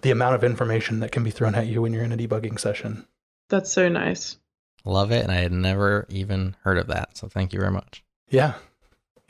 [0.02, 2.60] the amount of information that can be thrown at you when you're in a debugging
[2.60, 3.06] session.
[3.48, 4.36] That's so nice.
[4.84, 5.22] Love it.
[5.22, 7.16] And I had never even heard of that.
[7.16, 8.04] So thank you very much.
[8.28, 8.54] Yeah.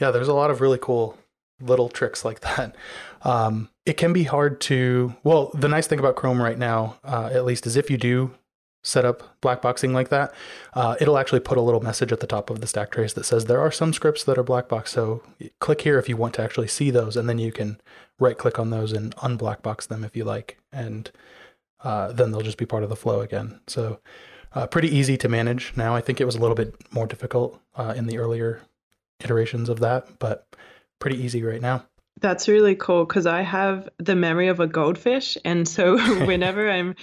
[0.04, 0.10] Yeah.
[0.10, 1.16] There's a lot of really cool
[1.60, 2.76] little tricks like that.
[3.22, 7.30] Um, it can be hard to, well, the nice thing about Chrome right now, uh,
[7.32, 8.32] at least, is if you do
[8.82, 10.34] set up black boxing like that,
[10.74, 13.24] uh, it'll actually put a little message at the top of the stack trace that
[13.24, 14.90] says there are some scripts that are black box.
[14.90, 15.22] So
[15.58, 17.80] click here if you want to actually see those, and then you can
[18.18, 21.10] right click on those and unblack box them if you like, and
[21.82, 23.58] uh, then they'll just be part of the flow again.
[23.68, 24.00] So
[24.52, 25.94] uh, pretty easy to manage now.
[25.96, 28.60] I think it was a little bit more difficult uh, in the earlier
[29.22, 30.46] iterations of that, but
[30.98, 31.84] pretty easy right now.
[32.20, 36.94] That's really cool because I have the memory of a goldfish, and so whenever I'm,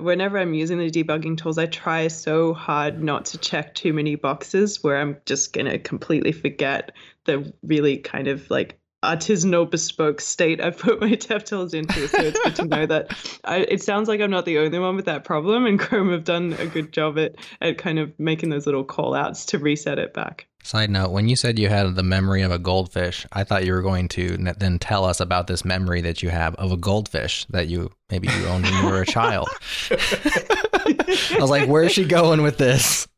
[0.00, 4.14] whenever I'm using the debugging tools, I try so hard not to check too many
[4.14, 6.92] boxes where I'm just gonna completely forget
[7.24, 12.08] the really kind of like artisanal bespoke state I've put my DevTools into.
[12.08, 14.96] So it's good to know that I, it sounds like I'm not the only one
[14.96, 18.50] with that problem, and Chrome have done a good job at at kind of making
[18.50, 20.46] those little call outs to reset it back.
[20.62, 23.72] Side note, when you said you had the memory of a goldfish, I thought you
[23.72, 27.46] were going to then tell us about this memory that you have of a goldfish
[27.50, 29.48] that you maybe you owned when you were a child.
[29.90, 33.06] I was like, where's she going with this?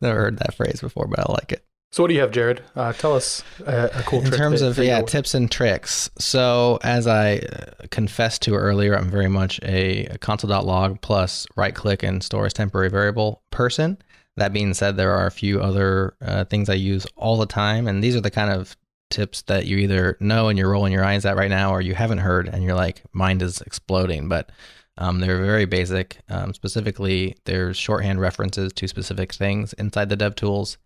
[0.00, 1.64] Never heard that phrase before, but I like it.
[1.94, 2.58] So, what do you have, Jerod?
[2.74, 6.10] Uh, tell us a, a cool in terms of yeah tips and tricks.
[6.18, 12.02] So, as I uh, confessed to earlier, I'm very much a, console.log plus right click
[12.02, 13.96] and store as temporary variable person.
[14.36, 17.86] That being said, there are a few other uh, things I use all the time,
[17.86, 18.76] and these are the kind of
[19.10, 21.94] tips that you either know and you're rolling your eyes at right now, or you
[21.94, 24.28] haven't heard and you're like, mind is exploding.
[24.28, 24.50] But
[24.98, 26.18] um, they're very basic.
[26.28, 30.76] Um, specifically, there's shorthand references to specific things inside the DevTools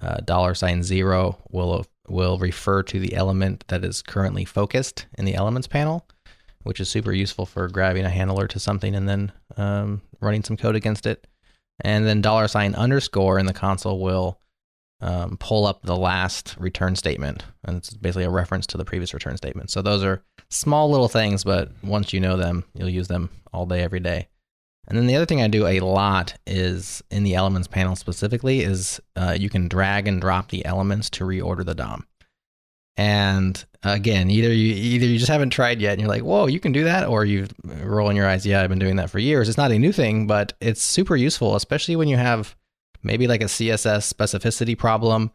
[0.00, 5.24] uh, dollar sign zero will will refer to the element that is currently focused in
[5.24, 6.06] the elements panel,
[6.62, 10.56] which is super useful for grabbing a handler to something and then um, running some
[10.56, 11.26] code against it.
[11.80, 14.40] And then dollar sign underscore in the console will
[15.00, 19.12] um, pull up the last return statement, and it's basically a reference to the previous
[19.12, 19.70] return statement.
[19.70, 23.66] So those are small little things, but once you know them, you'll use them all
[23.66, 24.28] day, every day.
[24.92, 28.60] And then the other thing I do a lot is in the elements panel specifically
[28.60, 32.06] is uh, you can drag and drop the elements to reorder the DOM.
[32.98, 36.60] And again, either you either you just haven't tried yet and you're like, whoa, you
[36.60, 39.48] can do that, or you rolling your eyes, yeah, I've been doing that for years.
[39.48, 42.54] It's not a new thing, but it's super useful, especially when you have
[43.02, 45.30] maybe like a CSS specificity problem,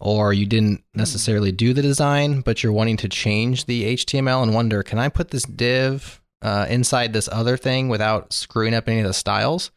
[0.00, 4.54] or you didn't necessarily do the design, but you're wanting to change the HTML and
[4.54, 9.00] wonder, can I put this div uh, inside this other thing without screwing up any
[9.00, 9.70] of the styles?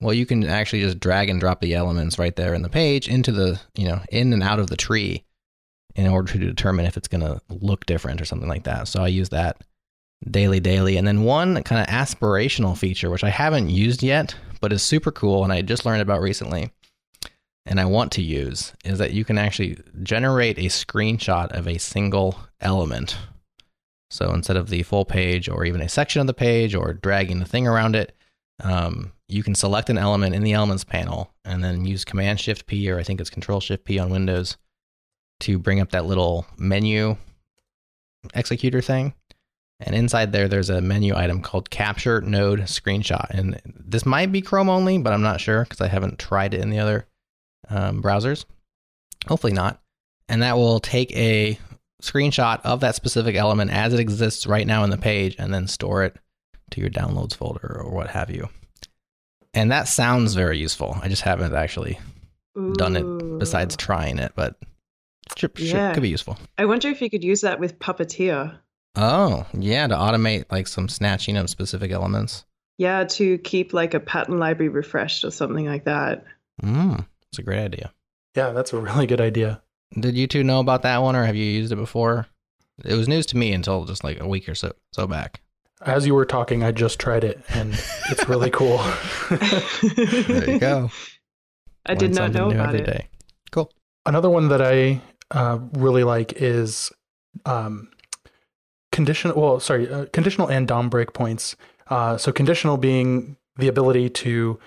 [0.00, 3.08] Well, you can actually just drag and drop the elements right there in the page
[3.08, 5.24] into the, you know, in and out of the tree
[5.94, 8.88] in order to determine if it's going to look different or something like that.
[8.88, 9.64] So I use that
[10.30, 10.96] daily, daily.
[10.98, 15.10] And then one kind of aspirational feature, which I haven't used yet, but is super
[15.10, 16.70] cool and I just learned about recently
[17.64, 21.78] and I want to use, is that you can actually generate a screenshot of a
[21.78, 23.16] single element.
[24.10, 27.40] So instead of the full page or even a section of the page or dragging
[27.40, 28.16] the thing around it,
[28.62, 32.66] um, you can select an element in the elements panel and then use Command Shift
[32.66, 34.56] P or I think it's Control Shift P on Windows
[35.40, 37.16] to bring up that little menu
[38.34, 39.14] executor thing.
[39.80, 43.28] And inside there, there's a menu item called Capture Node Screenshot.
[43.30, 46.60] And this might be Chrome only, but I'm not sure because I haven't tried it
[46.60, 47.06] in the other
[47.68, 48.46] um, browsers.
[49.26, 49.80] Hopefully not.
[50.28, 51.58] And that will take a
[52.02, 55.66] screenshot of that specific element as it exists right now in the page and then
[55.66, 56.16] store it
[56.70, 58.48] to your downloads folder or what have you.
[59.54, 60.98] And that sounds very useful.
[61.02, 61.98] I just haven't actually
[62.58, 62.74] Ooh.
[62.74, 64.56] done it besides trying it, but
[65.36, 65.94] should, yeah.
[65.94, 66.36] could be useful.
[66.58, 68.58] I wonder if you could use that with Puppeteer.
[68.96, 72.44] Oh, yeah, to automate like some snatching of specific elements.
[72.78, 76.24] Yeah, to keep like a pattern library refreshed or something like that.
[76.62, 77.92] Mm, it's a great idea.
[78.34, 79.62] Yeah, that's a really good idea.
[79.98, 82.26] Did you two know about that one or have you used it before?
[82.84, 85.40] It was news to me until just like a week or so so back.
[85.82, 87.72] As you were talking, I just tried it and
[88.10, 88.78] it's really cool.
[89.30, 90.90] there you go.
[91.86, 92.84] I Learn did not know about it.
[92.84, 93.08] Day.
[93.52, 93.70] Cool.
[94.04, 96.92] Another one that I uh, really like is
[97.44, 97.88] um,
[98.92, 99.40] conditional.
[99.40, 101.54] Well, sorry, uh, conditional and DOM breakpoints.
[101.88, 104.58] Uh, so conditional being the ability to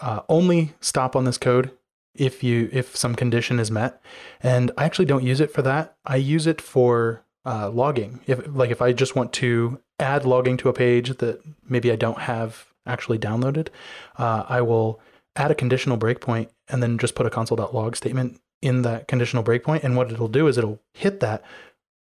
[0.00, 1.70] uh, only stop on this code
[2.14, 4.00] if you if some condition is met,
[4.40, 5.96] and I actually don't use it for that.
[6.04, 8.20] I use it for uh, logging.
[8.26, 11.96] If like if I just want to add logging to a page that maybe I
[11.96, 13.68] don't have actually downloaded,
[14.16, 15.00] uh, I will
[15.36, 19.84] add a conditional breakpoint and then just put a console.log statement in that conditional breakpoint.
[19.84, 21.42] And what it'll do is it'll hit that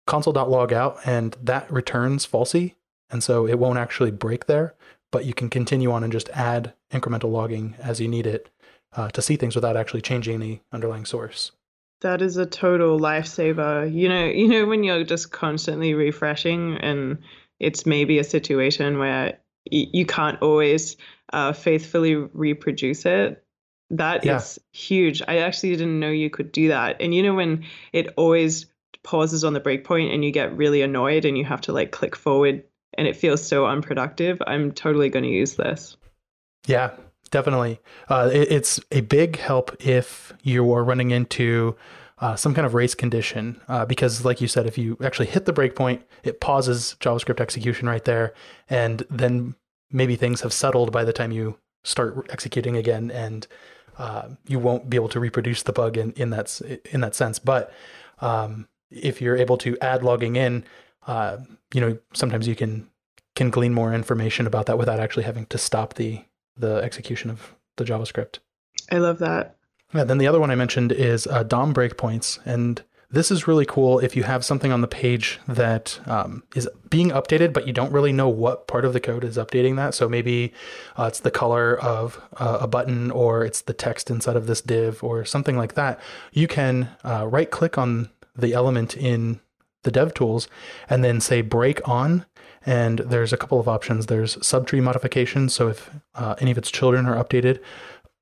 [0.06, 2.76] console.log out and that returns falsy.
[3.10, 4.76] And so it won't actually break there,
[5.12, 8.50] but you can continue on and just add incremental logging as you need it
[8.94, 11.52] uh, to see things without actually changing the underlying source.
[12.02, 13.92] That is a total lifesaver.
[13.94, 17.20] You know, you know when you're just constantly refreshing and
[17.60, 19.40] it's maybe a situation where
[19.72, 20.98] y- you can't always
[21.32, 23.44] uh, faithfully reproduce it.
[23.92, 24.38] That yeah.
[24.38, 25.22] is huge.
[25.28, 27.02] I actually didn't know you could do that.
[27.02, 28.66] And you know when it always
[29.04, 32.16] pauses on the breakpoint and you get really annoyed and you have to like click
[32.16, 32.64] forward
[32.98, 34.42] and it feels so unproductive.
[34.46, 35.98] I'm totally going to use this.
[36.68, 36.92] Yeah,
[37.32, 37.80] definitely.
[38.08, 41.76] Uh, it, it's a big help if you are running into
[42.20, 45.46] uh, some kind of race condition, uh, because, like you said, if you actually hit
[45.46, 48.34] the breakpoint, it pauses JavaScript execution right there,
[48.70, 49.56] and then
[49.92, 53.48] maybe things have settled by the time you start executing again, and
[53.98, 57.40] uh, you won't be able to reproduce the bug in, in that in that sense.
[57.40, 57.74] But
[58.20, 60.64] um, if you're able to add logging in,
[61.08, 61.38] uh,
[61.74, 62.88] you know, sometimes you can
[63.36, 66.24] can glean more information about that without actually having to stop the
[66.58, 68.40] the execution of the JavaScript.
[68.92, 69.56] I love that.
[69.94, 72.40] Yeah, then the other one I mentioned is uh, DOM breakpoints.
[72.46, 76.70] And this is really cool if you have something on the page that um, is
[76.90, 79.94] being updated, but you don't really know what part of the code is updating that.
[79.94, 80.54] So maybe
[80.98, 84.62] uh, it's the color of uh, a button, or it's the text inside of this
[84.62, 86.00] div, or something like that.
[86.32, 89.42] You can uh, right click on the element in
[89.84, 90.48] the dev tools
[90.90, 92.26] and then say break on
[92.66, 94.06] and there's a couple of options.
[94.06, 97.60] There's subtree modifications, so if uh, any of its children are updated,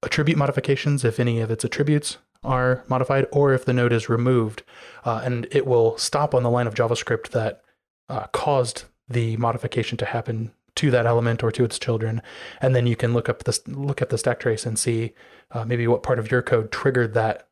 [0.03, 4.63] attribute modifications, if any of its attributes are modified, or if the node is removed,
[5.03, 7.61] uh, and it will stop on the line of JavaScript that
[8.07, 12.21] uh, caused the modification to happen to that element or to its children,
[12.61, 15.13] and then you can look up the look at the stack trace and see
[15.51, 17.49] uh, maybe what part of your code triggered that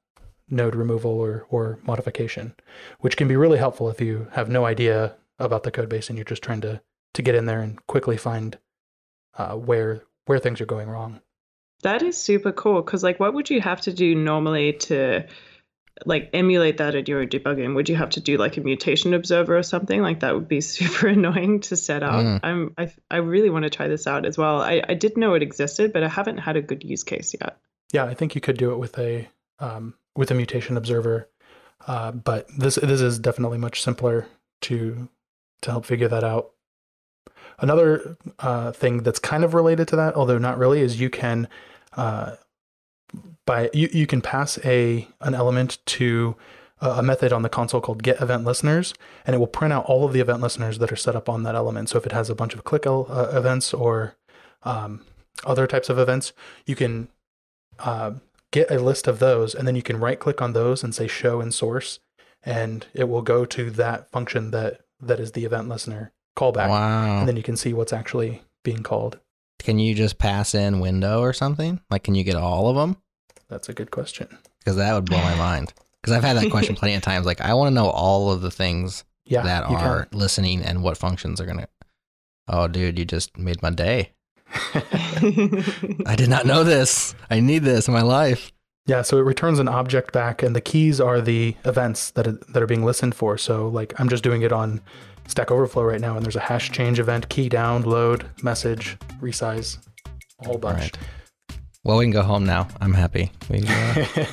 [0.50, 2.56] node removal or or modification,
[3.00, 6.18] which can be really helpful if you have no idea about the code base and
[6.18, 6.82] you're just trying to
[7.14, 8.58] to get in there and quickly find
[9.38, 11.22] uh, where where things are going wrong.
[11.84, 15.26] That is super cool because like what would you have to do normally to
[16.06, 17.76] like emulate that in your debugging?
[17.76, 20.02] Would you have to do like a mutation observer or something?
[20.02, 22.24] Like that would be super annoying to set up.
[22.24, 22.40] Mm.
[22.44, 24.62] I'm I I really want to try this out as well.
[24.62, 27.58] I I did know it existed, but I haven't had a good use case yet.
[27.94, 29.28] Yeah, I think you could do it with a
[29.60, 31.30] um, with a mutation observer,
[31.88, 34.28] uh, but this this is definitely much simpler
[34.62, 35.08] to
[35.62, 36.52] to help figure that out.
[37.60, 41.48] Another uh, thing that's kind of related to that, although not really, is you can
[41.96, 42.36] uh,
[43.46, 46.36] by you, you can pass a an element to
[46.80, 48.94] a, method on the console called get event listeners,
[49.26, 51.44] and it will print out all of the event listeners that are set up on
[51.44, 51.90] that element.
[51.90, 54.16] So if it has a bunch of click uh, events or
[54.64, 55.04] um,
[55.46, 56.34] other types of events,
[56.66, 57.08] you can
[57.80, 58.12] uh,
[58.52, 61.08] get a list of those, and then you can right click on those and say
[61.08, 62.00] show in source,
[62.44, 67.20] and it will go to that function that that is the event listener callback, Wow.
[67.20, 69.20] and then you can see what's actually being called.
[69.60, 71.80] Can you just pass in window or something?
[71.90, 72.98] Like, can you get all of them?
[73.50, 74.28] That's a good question.
[74.60, 75.74] Because that would blow my mind.
[76.02, 77.26] Because I've had that question plenty of times.
[77.26, 80.84] Like, I want to know all of the things Yeah, that you are listening and
[80.84, 81.68] what functions are going to.
[82.48, 84.12] Oh, dude, you just made my day.
[84.74, 87.16] I did not know this.
[87.30, 88.52] I need this in my life.
[88.88, 92.40] Yeah, so it returns an object back, and the keys are the events that are,
[92.50, 93.38] that are being listened for.
[93.38, 94.82] So, like, I'm just doing it on
[95.28, 99.78] Stack Overflow right now, and there's a hash change event, key down, load, message, resize,
[100.42, 100.80] a whole bunch.
[100.80, 100.98] Right.
[101.84, 102.70] Well, we can go home now.
[102.80, 103.32] I'm happy.
[103.50, 104.06] We, uh,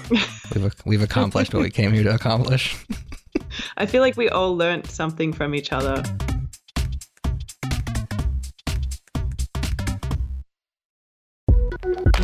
[0.55, 2.77] we've we've accomplished what we came here to accomplish.
[3.77, 6.03] I feel like we all learned something from each other.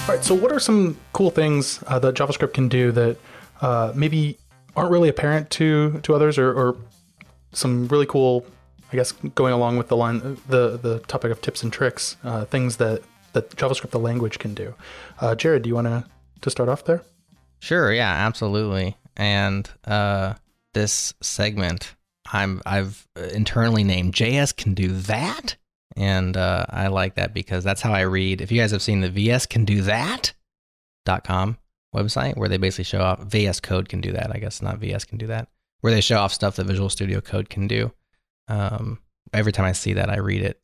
[0.00, 3.16] All right, so what are some cool things uh, that JavaScript can do that
[3.60, 4.38] uh, maybe
[4.76, 6.76] aren't really apparent to to others, or, or
[7.52, 8.46] some really cool,
[8.92, 12.44] I guess, going along with the line the the topic of tips and tricks, uh,
[12.44, 13.02] things that
[13.34, 14.74] that JavaScript the language can do.
[15.20, 16.04] Uh, Jerod, do you want to
[16.40, 17.02] to start off there?
[17.60, 18.96] Sure, yeah, absolutely.
[19.16, 20.34] And uh,
[20.72, 21.94] this segment,
[22.32, 25.56] I'm I've internally named JS can do that,
[25.96, 28.40] and uh, I like that because that's how I read.
[28.40, 30.32] If you guys have seen the VS can do that
[31.04, 31.58] dot com
[31.94, 34.34] website where they basically show off VS Code can do that.
[34.34, 35.48] I guess not VS can do that,
[35.80, 37.92] where they show off stuff that Visual Studio Code can do.
[38.48, 38.98] Um,
[39.32, 40.60] every time I see that, I read it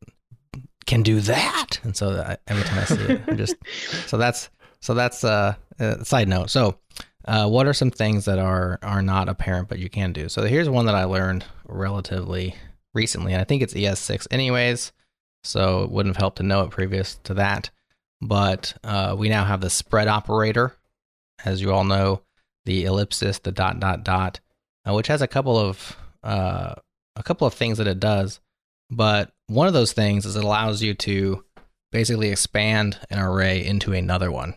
[0.85, 3.55] can do that, and so I, every time I see it, I'm just
[4.07, 6.49] so that's so that's uh, a side note.
[6.49, 6.79] So,
[7.25, 10.29] uh, what are some things that are are not apparent but you can do?
[10.29, 12.55] So here's one that I learned relatively
[12.93, 14.91] recently, and I think it's ES6 anyways.
[15.43, 17.71] So it wouldn't have helped to know it previous to that.
[18.21, 20.75] But uh, we now have the spread operator,
[21.43, 22.21] as you all know,
[22.65, 24.39] the ellipsis, the dot dot dot,
[24.87, 26.75] uh, which has a couple of uh,
[27.15, 28.39] a couple of things that it does.
[28.91, 31.43] But one of those things is it allows you to
[31.91, 34.55] basically expand an array into another one.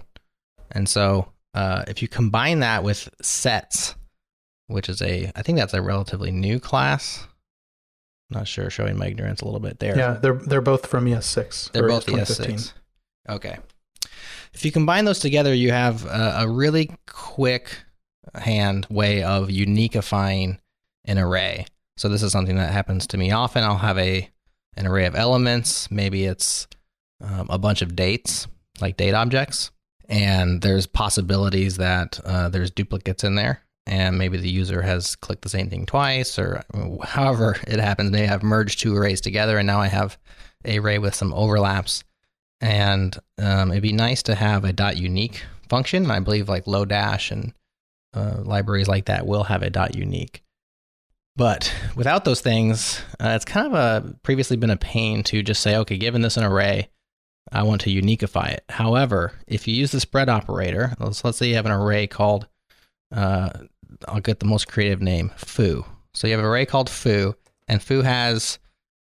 [0.70, 3.94] And so uh, if you combine that with sets,
[4.68, 7.26] which is a, I think that's a relatively new class.
[8.30, 9.96] Not sure, showing my ignorance a little bit there.
[9.96, 11.72] Yeah, they're they're both from ES6.
[11.72, 12.46] They're both ES15.
[12.46, 12.72] ES6.
[13.28, 13.59] Okay.
[14.54, 17.85] If you combine those together, you have a, a really quick
[18.35, 20.59] hand way of uniquifying
[21.04, 21.66] an array.
[21.96, 23.62] So this is something that happens to me often.
[23.62, 24.30] I'll have a
[24.76, 25.90] an array of elements.
[25.90, 26.66] Maybe it's
[27.20, 28.46] um, a bunch of dates,
[28.81, 29.70] like date objects,
[30.08, 35.42] and there's possibilities that uh, there's duplicates in there, and maybe the user has clicked
[35.42, 36.62] the same thing twice, or
[37.02, 38.10] however it happens.
[38.10, 40.18] Maybe I've merged two arrays together, and now I have
[40.64, 42.04] a array with some overlaps.
[42.60, 46.10] And um, it'd be nice to have a dot unique function.
[46.10, 47.52] I believe like Lodash and
[48.14, 50.42] uh, libraries like that will have a dot unique.
[51.37, 55.62] But without those things, uh, it's kind of a previously been a pain to just
[55.62, 56.90] say, okay, given this an array,
[57.50, 58.64] I want to uniqueify it.
[58.68, 62.46] However, if you use the spread operator, let's, let's say you have an array called,
[63.12, 63.50] uh,
[64.06, 65.85] I'll get the most creative name, foo.
[66.14, 67.35] So you have an array called foo,
[67.66, 68.58] and foo has,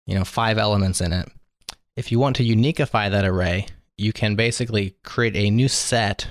[0.06, 1.28] you know, five elements in it.
[1.96, 3.66] If you want to uniqueify that array,
[3.98, 6.28] you can basically create a new set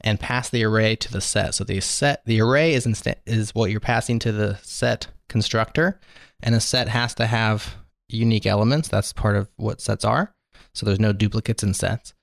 [0.00, 1.54] and pass the array to the set.
[1.54, 6.00] So the set, the array is insta- is what you're passing to the set constructor,
[6.42, 7.76] and a set has to have
[8.08, 8.88] unique elements.
[8.88, 10.34] That's part of what sets are.
[10.74, 12.14] So there's no duplicates in sets,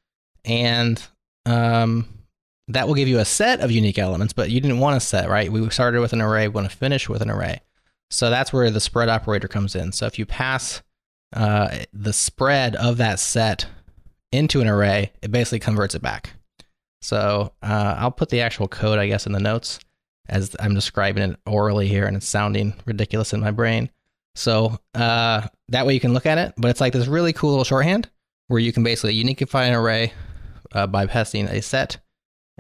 [0.46, 1.02] and
[1.46, 2.08] um,
[2.68, 4.34] that will give you a set of unique elements.
[4.34, 5.52] But you didn't want a set, right?
[5.52, 6.48] We started with an array.
[6.48, 7.62] We want to finish with an array.
[8.10, 9.92] So that's where the spread operator comes in.
[9.92, 10.84] So if you pass
[11.34, 13.66] uh, the spread of that set
[14.32, 16.34] into an array, it basically converts it back.
[17.04, 19.80] So uh, I'll put the actual code, I guess, in the notes
[20.30, 23.90] as I'm describing it orally here, and it's sounding ridiculous in my brain.
[24.36, 27.52] So uh, that way you can look at it, but it's like this really cool
[27.52, 28.10] little shorthand
[28.48, 30.14] where you can basically uniqueify an array
[30.72, 31.98] uh, by passing a set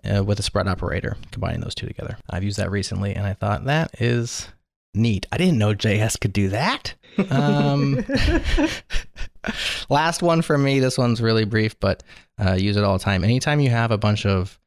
[0.04, 2.18] uh, with a spread operator, combining those two together.
[2.30, 4.50] I've used that recently, and I thought that is
[4.94, 5.26] neat.
[5.32, 6.94] I didn't know JS could do that.
[7.30, 8.04] Um,
[9.90, 10.80] last one for me.
[10.80, 12.04] This one's really brief, but
[12.44, 13.24] uh, use it all the time.
[13.24, 14.60] Anytime you have a bunch of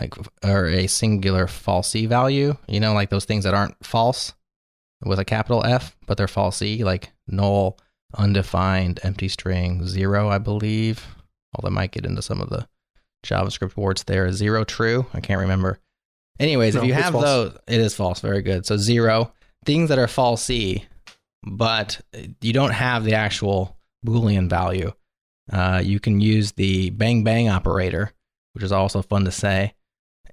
[0.00, 0.14] like
[0.44, 4.32] or a singular falsy value, you know, like those things that aren't false
[5.04, 7.78] with a capital F, but they're falsy, like null,
[8.16, 11.04] undefined, empty string, zero, I believe.
[11.54, 12.66] Although I might get into some of the
[13.24, 14.32] JavaScript words there.
[14.32, 15.06] Zero true.
[15.12, 15.78] I can't remember.
[16.40, 17.24] Anyways, No, if you have false.
[17.24, 18.20] those, it is false.
[18.20, 18.64] Very good.
[18.64, 19.32] So zero
[19.64, 20.84] things that are falsy,
[21.42, 22.00] but
[22.40, 24.92] you don't have the actual Boolean value.
[25.52, 28.12] Uh, you can use the bang bang operator,
[28.52, 29.74] which is also fun to say,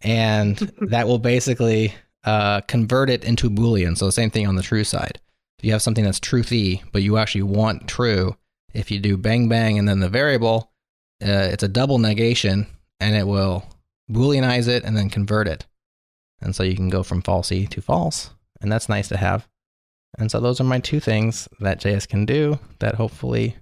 [0.02, 3.98] and that will basically uh, convert it into Boolean.
[3.98, 5.20] So the same thing on the true side.
[5.58, 8.38] If you have something that's truthy, but you actually want true,
[8.74, 10.72] if you do bang bang and then the variable,
[11.22, 12.68] uh, it's a double negation,
[13.00, 13.66] and it will
[14.10, 15.66] Booleanize it and then convert it.
[16.42, 18.30] And so you can go from falsy to false,
[18.62, 19.48] and that's nice to have.
[20.18, 23.56] And so those are my two things that JS can do that hopefully,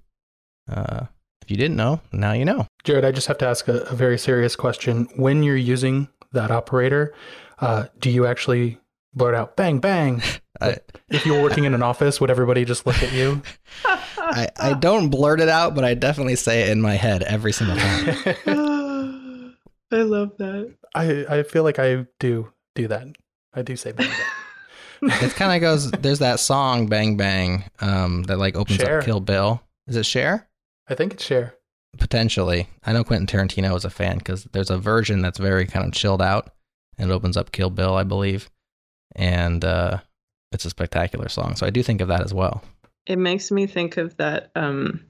[0.71, 1.05] uh,
[1.41, 2.67] if you didn't know, now you know.
[2.83, 5.07] Jerod, I just have to ask a, a very serious question.
[5.15, 7.13] When you're using that operator,
[7.59, 8.79] uh, do you actually
[9.13, 10.21] blurt out bang bang?
[10.61, 10.77] I,
[11.09, 13.43] If you were working in an office, would everybody just look at you?
[13.85, 17.51] I, I don't blurt it out, but I definitely say it in my head every
[17.51, 18.15] single time.
[19.91, 20.73] I love that.
[20.95, 23.07] I, I feel like I do do that.
[23.53, 24.17] I do say bang bang.
[25.01, 28.99] It kind of goes, there's that song, Bang Bang, um, that like opens Cher.
[28.99, 29.61] up Kill Bill.
[29.87, 30.47] Is it Cher?
[30.87, 31.53] I think it's Cher.
[31.97, 32.67] Potentially.
[32.85, 35.93] I know Quentin Tarantino is a fan because there's a version that's very kind of
[35.93, 36.51] chilled out
[36.97, 38.49] and it opens up Kill Bill, I believe.
[39.15, 39.99] And uh,
[40.51, 41.55] it's a spectacular song.
[41.55, 42.63] So I do think of that as well.
[43.05, 44.51] It makes me think of that.
[44.55, 45.05] Um,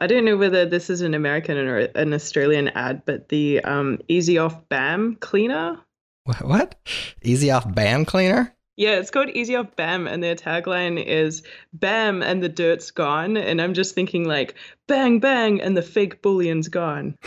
[0.00, 3.98] I don't know whether this is an American or an Australian ad, but the um,
[4.08, 5.78] Easy Off BAM cleaner.
[6.24, 6.42] What?
[6.42, 6.74] what?
[7.22, 8.54] Easy off BAM cleaner?
[8.80, 11.42] Yeah, it's called Easy Off BAM, and their tagline is
[11.74, 14.54] "Bam and the dirt's gone." And I'm just thinking like,
[14.88, 17.16] "Bang bang and the fake Boolean's gone."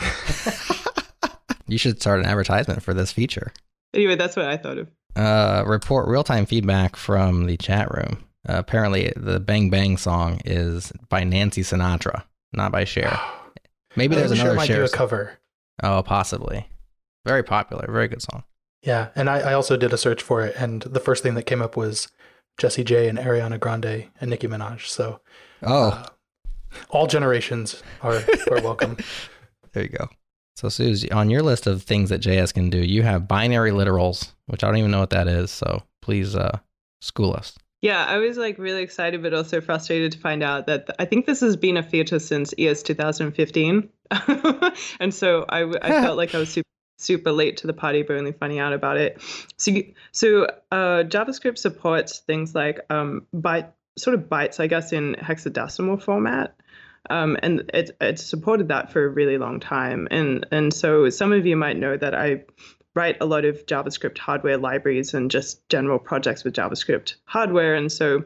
[1.66, 3.50] You should start an advertisement for this feature.
[3.94, 4.90] Anyway, that's what I thought of.
[5.16, 8.22] Uh, report real time feedback from the chat room.
[8.46, 13.18] Uh, apparently, the Bang Bang song is by Nancy Sinatra, not by Cher.
[13.96, 14.84] Maybe there's I'm sure another might do Cher.
[14.84, 15.38] a cover.
[15.82, 16.68] Oh, possibly.
[17.24, 17.86] Very popular.
[17.90, 18.44] Very good song.
[18.84, 21.44] Yeah, and I, I also did a search for it, and the first thing that
[21.44, 22.08] came up was
[22.58, 24.86] Jessie J and Ariana Grande and Nicki Minaj.
[24.86, 25.20] So
[25.62, 26.06] Oh, uh,
[26.90, 28.96] all generations are, are welcome.
[29.72, 30.08] there you go.
[30.56, 34.32] So, Suz, on your list of things that JS can do, you have binary literals,
[34.46, 35.50] which I don't even know what that is.
[35.50, 36.58] So, please uh,
[37.00, 37.56] school us.
[37.82, 41.26] Yeah, I was like really excited, but also frustrated to find out that I think
[41.26, 43.88] this has been a feature since ES 2015,
[45.00, 46.68] and so I, I felt like I was super
[47.04, 49.20] super late to the party, but only finding out about it.
[49.56, 54.92] So you, so uh, JavaScript supports things like um, byte sort of bytes, I guess,
[54.92, 56.56] in hexadecimal format.
[57.10, 60.08] Um, and it, it supported that for a really long time.
[60.10, 62.44] And and so some of you might know that I
[62.94, 67.74] write a lot of JavaScript hardware libraries and just general projects with JavaScript hardware.
[67.74, 68.24] And so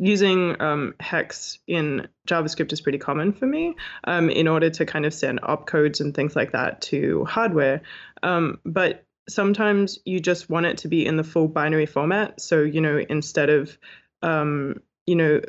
[0.00, 3.74] using um, hex in JavaScript is pretty common for me
[4.04, 7.82] um, in order to kind of send opcodes and things like that to hardware.
[8.22, 12.40] Um, but sometimes you just want it to be in the full binary format.
[12.40, 13.76] So, you know, instead of,
[14.22, 15.40] um, you know,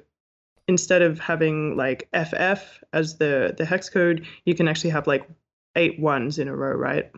[0.68, 5.28] instead of having like FF as the, the hex code, you can actually have like
[5.76, 7.12] eight ones in a row, right?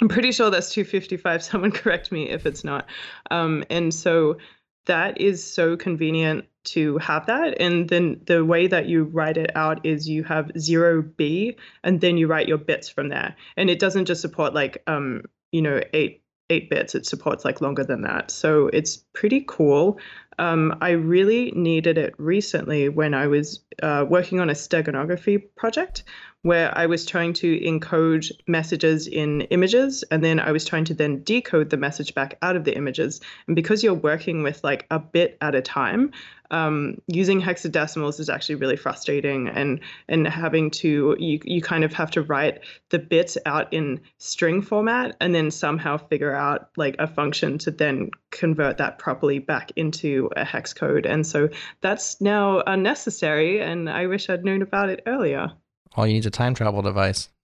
[0.00, 1.42] I'm pretty sure that's 255.
[1.42, 2.86] Someone correct me if it's not.
[3.30, 4.38] Um, and so
[4.86, 7.60] that is so convenient to have that.
[7.60, 12.00] And then the way that you write it out is you have zero B and
[12.00, 13.36] then you write your bits from there.
[13.56, 16.94] And it doesn't just support like um, you know, eight eight bits.
[16.94, 18.30] It supports like longer than that.
[18.30, 19.98] So it's pretty cool.
[20.38, 26.04] Um, I really needed it recently when I was uh, working on a steganography project
[26.44, 30.94] where I was trying to encode messages in images and then I was trying to
[30.94, 33.22] then decode the message back out of the images.
[33.46, 36.12] And because you're working with like a bit at a time,
[36.50, 41.94] um, using hexadecimals is actually really frustrating and and having to you you kind of
[41.94, 46.94] have to write the bits out in string format and then somehow figure out like
[46.98, 51.06] a function to then convert that properly back into a hex code.
[51.06, 51.48] And so
[51.80, 55.50] that's now unnecessary and I wish I'd known about it earlier.
[55.96, 57.28] All you need is a time travel device.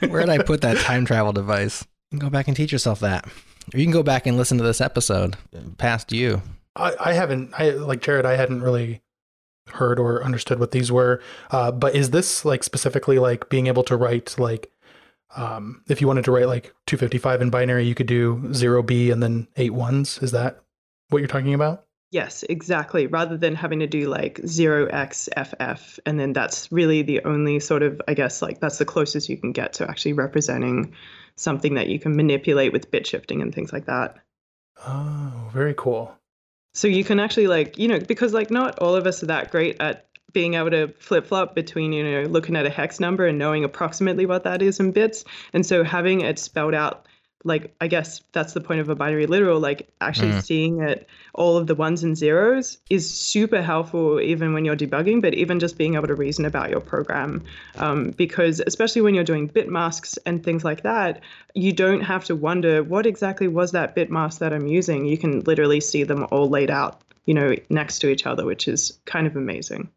[0.00, 1.86] Where did I put that time travel device?
[2.16, 3.26] Go back and teach yourself that.
[3.74, 5.36] Or you can go back and listen to this episode
[5.78, 6.42] past you.
[6.76, 9.02] I, I haven't, I like Jerod, I hadn't really
[9.68, 11.20] heard or understood what these were.
[11.50, 14.70] Uh, but is this like specifically like being able to write like,
[15.36, 19.22] um, if you wanted to write like 255 in binary, you could do 0B and
[19.22, 20.18] then eight ones?
[20.18, 20.62] Is that
[21.08, 21.85] what you're talking about?
[22.16, 23.06] Yes, exactly.
[23.06, 28.00] Rather than having to do like 0xFF, and then that's really the only sort of,
[28.08, 30.94] I guess, like that's the closest you can get to actually representing
[31.34, 34.16] something that you can manipulate with bit shifting and things like that.
[34.86, 36.16] Oh, very cool.
[36.72, 39.50] So you can actually like, you know, because like not all of us are that
[39.50, 43.26] great at being able to flip flop between, you know, looking at a hex number
[43.26, 45.22] and knowing approximately what that is in bits.
[45.52, 47.04] And so having it spelled out
[47.46, 50.42] like I guess that's the point of a binary literal, like actually mm.
[50.42, 55.22] seeing it all of the ones and zeros is super helpful even when you're debugging,
[55.22, 57.44] but even just being able to reason about your program.
[57.76, 61.20] Um, because especially when you're doing bit masks and things like that,
[61.54, 65.06] you don't have to wonder what exactly was that bit mask that I'm using.
[65.06, 68.66] You can literally see them all laid out, you know, next to each other, which
[68.66, 69.88] is kind of amazing.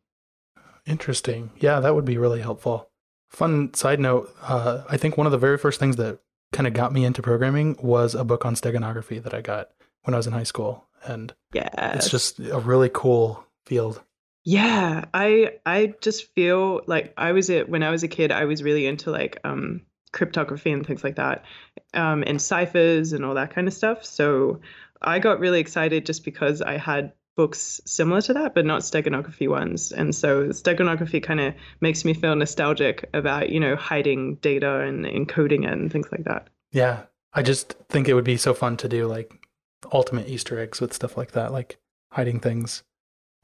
[0.85, 1.49] Interesting.
[1.57, 2.89] Yeah, that would be really helpful.
[3.29, 6.19] Fun side note, uh, I think one of the very first things that
[6.51, 9.69] kind of got me into programming was a book on steganography that I got
[10.03, 10.85] when I was in high school.
[11.05, 14.01] And yeah, it's just a really cool field.
[14.43, 18.31] Yeah, I I just feel like I was it when I was a kid.
[18.31, 19.81] I was really into like um,
[20.11, 21.45] cryptography and things like that,
[21.93, 24.03] um, and ciphers and all that kind of stuff.
[24.03, 24.61] So
[25.01, 29.47] I got really excited just because I had books similar to that, but not steganography
[29.47, 29.93] ones.
[29.93, 35.05] And so steganography kind of makes me feel nostalgic about, you know, hiding data and
[35.05, 36.49] encoding it and things like that.
[36.73, 37.03] Yeah.
[37.31, 39.47] I just think it would be so fun to do like
[39.93, 41.77] ultimate Easter eggs with stuff like that, like
[42.11, 42.83] hiding things.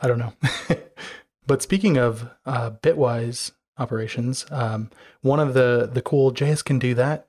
[0.01, 0.33] I don't know.
[1.47, 4.89] but speaking of uh, bitwise operations, um,
[5.21, 7.27] one of the the cool JS can do that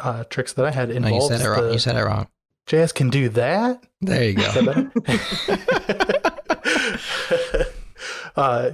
[0.00, 1.30] uh, tricks that I had involved.
[1.30, 1.66] No, you said it wrong.
[1.66, 2.26] The, you said it wrong.
[2.66, 3.82] JS can do that.
[4.00, 4.90] There you go.
[8.36, 8.70] uh,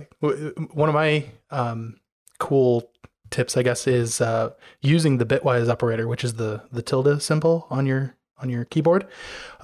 [0.72, 1.96] one of my um,
[2.38, 2.90] cool
[3.30, 7.66] tips, I guess, is uh, using the bitwise operator, which is the the tilde symbol
[7.70, 9.06] on your on your keyboard,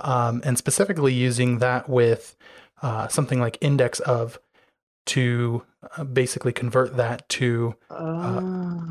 [0.01, 2.37] um, and specifically using that with
[2.83, 4.39] uh, something like index of
[5.07, 5.63] to
[5.97, 8.41] uh, basically convert that to uh,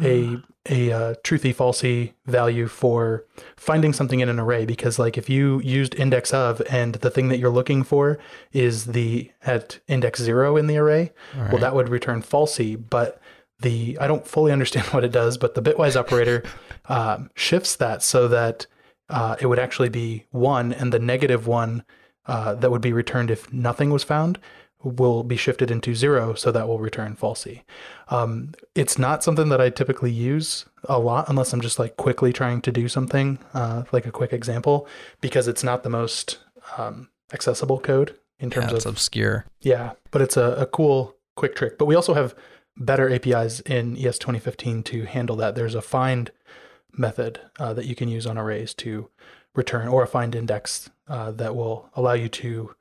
[0.02, 0.42] a ah.
[0.70, 5.62] a uh, truthy falsy value for finding something in an array because like if you
[5.62, 8.20] used index of and the thing that you're looking for
[8.52, 11.52] is the at index 0 in the array right.
[11.52, 13.22] well that would return falsy but
[13.62, 16.44] the I don't fully understand what it does but the bitwise operator
[16.90, 18.68] um, shifts that so that
[19.10, 21.84] uh, it would actually be 1 and the negative 1
[22.28, 24.40] uh, that would be returned if nothing was found
[24.84, 27.62] will be shifted into zero, so that will return falsy.
[28.10, 32.34] Um, it's not something that I typically use a lot unless I'm just like quickly
[32.34, 34.88] trying to do something, uh, like a quick example,
[35.20, 36.40] because it's not the most
[36.78, 39.46] um, accessible code in terms yeah, of obscure.
[39.62, 41.78] Yeah, but it's a, a cool quick trick.
[41.78, 42.36] But we also have
[42.76, 45.56] better APIs in ES 2015 to handle that.
[45.56, 46.32] There's a find
[46.94, 49.10] method uh, that you can use on arrays to
[49.56, 52.76] return, or a find index uh, that will allow you to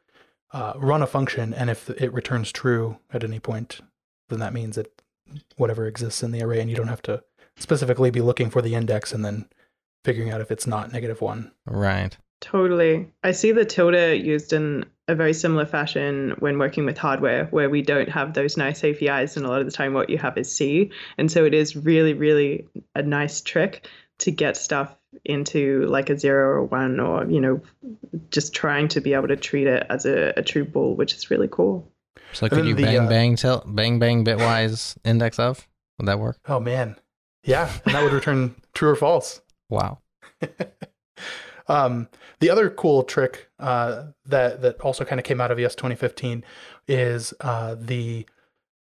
[0.52, 3.80] uh, run a function, and if it returns true at any point,
[4.28, 5.02] then that means that
[5.56, 7.22] whatever exists in the array, and you don't have to
[7.56, 9.48] specifically be looking for the index and then
[10.04, 11.52] figuring out if it's not negative one.
[11.66, 12.16] Right.
[12.40, 13.12] Totally.
[13.22, 17.68] I see the tilde used in a very similar fashion when working with hardware, where
[17.68, 20.38] we don't have those nice APIs, and a lot of the time what you have
[20.38, 20.90] is C.
[21.18, 23.86] And so it is really, really a nice trick
[24.20, 27.60] to get stuff into like a zero or one or you know
[28.30, 31.30] just trying to be able to treat it as a, a true bool which is
[31.30, 31.90] really cool.
[32.32, 35.66] So could you the, bang uh, bang tell bang bang bitwise index of?
[35.98, 36.38] Would that work?
[36.48, 36.96] Oh man.
[37.42, 39.40] Yeah and that would return true or false.
[39.68, 39.98] Wow.
[41.70, 42.08] Um,
[42.40, 46.44] the other cool trick uh, that that also kind of came out of ES 2015
[46.88, 48.26] is uh, the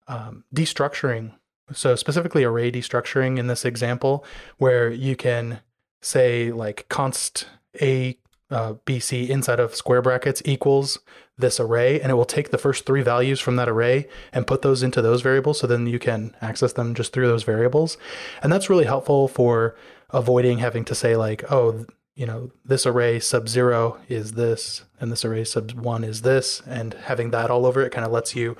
[0.08, 1.32] um, destructuring.
[1.72, 4.26] So specifically array destructuring in this example,
[4.58, 5.62] where you can
[6.04, 7.48] say like const
[7.82, 8.18] a
[8.52, 11.00] uh, BC inside of square brackets equals
[11.38, 14.62] this array, and it will take the first three values from that array and put
[14.62, 15.60] those into those variables.
[15.60, 17.98] So then you can access them just through those variables.
[18.44, 19.76] And that's really helpful for
[20.12, 21.86] avoiding having to say, like, oh,
[22.16, 26.62] you know, this array sub zero is this, and this array sub one is this,
[26.68, 28.56] and having that all over it kind of lets you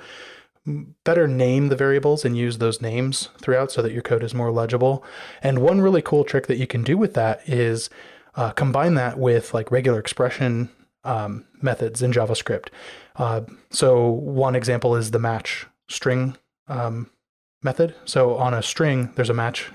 [0.66, 4.50] better name the variables and use those names throughout so that your code is more
[4.50, 5.04] legible.
[5.42, 7.90] And one really cool trick that you can do with that is
[8.34, 10.70] uh, combine that with like regular expression
[11.04, 12.68] um, methods in JavaScript.
[13.16, 16.36] Uh, so one example is the match string
[16.68, 17.10] um,
[17.62, 17.94] method.
[18.06, 19.70] So on a string, there's a match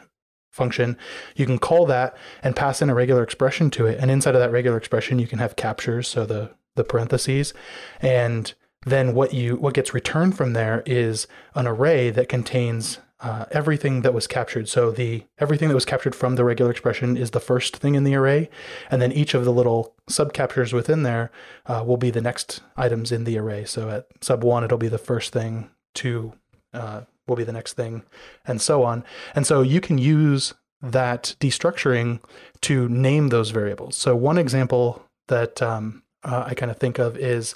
[0.52, 0.98] function.
[1.36, 4.00] You can call that and pass in a regular expression to it.
[4.00, 7.54] And inside of that regular expression, you can have captures, so the the parentheses,
[8.00, 8.54] and
[8.86, 14.02] then what you what gets returned from there is an array that contains uh, everything
[14.02, 14.70] that was captured.
[14.70, 18.06] So the everything that was captured from the regular expression is the first thing in
[18.06, 18.50] the array,
[18.90, 21.32] and then each of the little sub captures within there
[21.66, 23.66] uh, will be the next items in the array.
[23.66, 25.70] So at sub one, it'll be the first thing.
[25.94, 26.34] Two
[26.74, 28.04] uh, will be the next thing,
[28.46, 29.04] and so on.
[29.36, 32.22] And so you can use that destructuring
[32.62, 33.98] to name those variables.
[33.98, 37.54] So one example that um, uh, I kind of think of is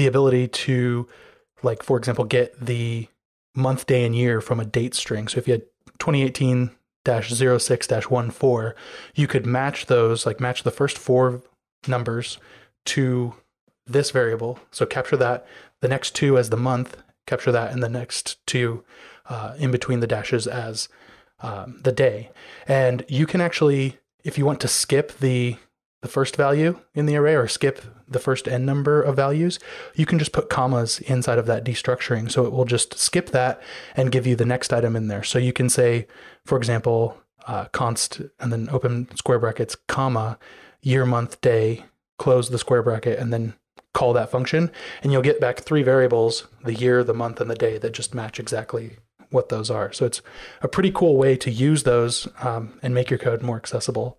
[0.00, 1.06] the ability to,
[1.62, 3.06] like, for example, get the
[3.54, 5.28] month, day, and year from a date string.
[5.28, 5.64] So if you had
[5.98, 6.70] 2018
[7.06, 8.74] 06 14,
[9.14, 11.42] you could match those, like match the first four
[11.86, 12.38] numbers
[12.86, 13.34] to
[13.86, 14.58] this variable.
[14.70, 15.46] So capture that,
[15.82, 16.96] the next two as the month,
[17.26, 18.82] capture that, and the next two
[19.28, 20.88] uh, in between the dashes as
[21.40, 22.30] um, the day.
[22.66, 25.58] And you can actually, if you want to skip the
[26.00, 29.58] the first value in the array or skip the first n number of values,
[29.94, 32.30] you can just put commas inside of that destructuring.
[32.30, 33.62] So it will just skip that
[33.96, 35.22] and give you the next item in there.
[35.22, 36.06] So you can say,
[36.44, 40.38] for example, uh, const and then open square brackets, comma,
[40.82, 41.84] year, month, day,
[42.18, 43.54] close the square bracket, and then
[43.94, 44.70] call that function.
[45.02, 48.14] And you'll get back three variables the year, the month, and the day that just
[48.14, 48.98] match exactly
[49.30, 49.92] what those are.
[49.92, 50.22] So it's
[50.60, 54.18] a pretty cool way to use those um, and make your code more accessible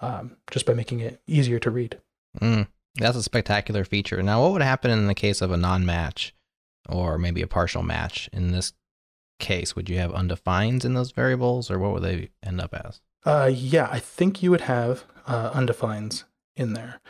[0.00, 1.98] um, just by making it easier to read.
[2.40, 4.22] Mm, that's a spectacular feature.
[4.22, 6.34] Now, what would happen in the case of a non-match
[6.88, 8.28] or maybe a partial match?
[8.32, 8.72] In this
[9.38, 13.00] case, would you have undefineds in those variables, or what would they end up as?
[13.24, 16.24] Uh, yeah, I think you would have uh, undefineds
[16.56, 17.00] in there.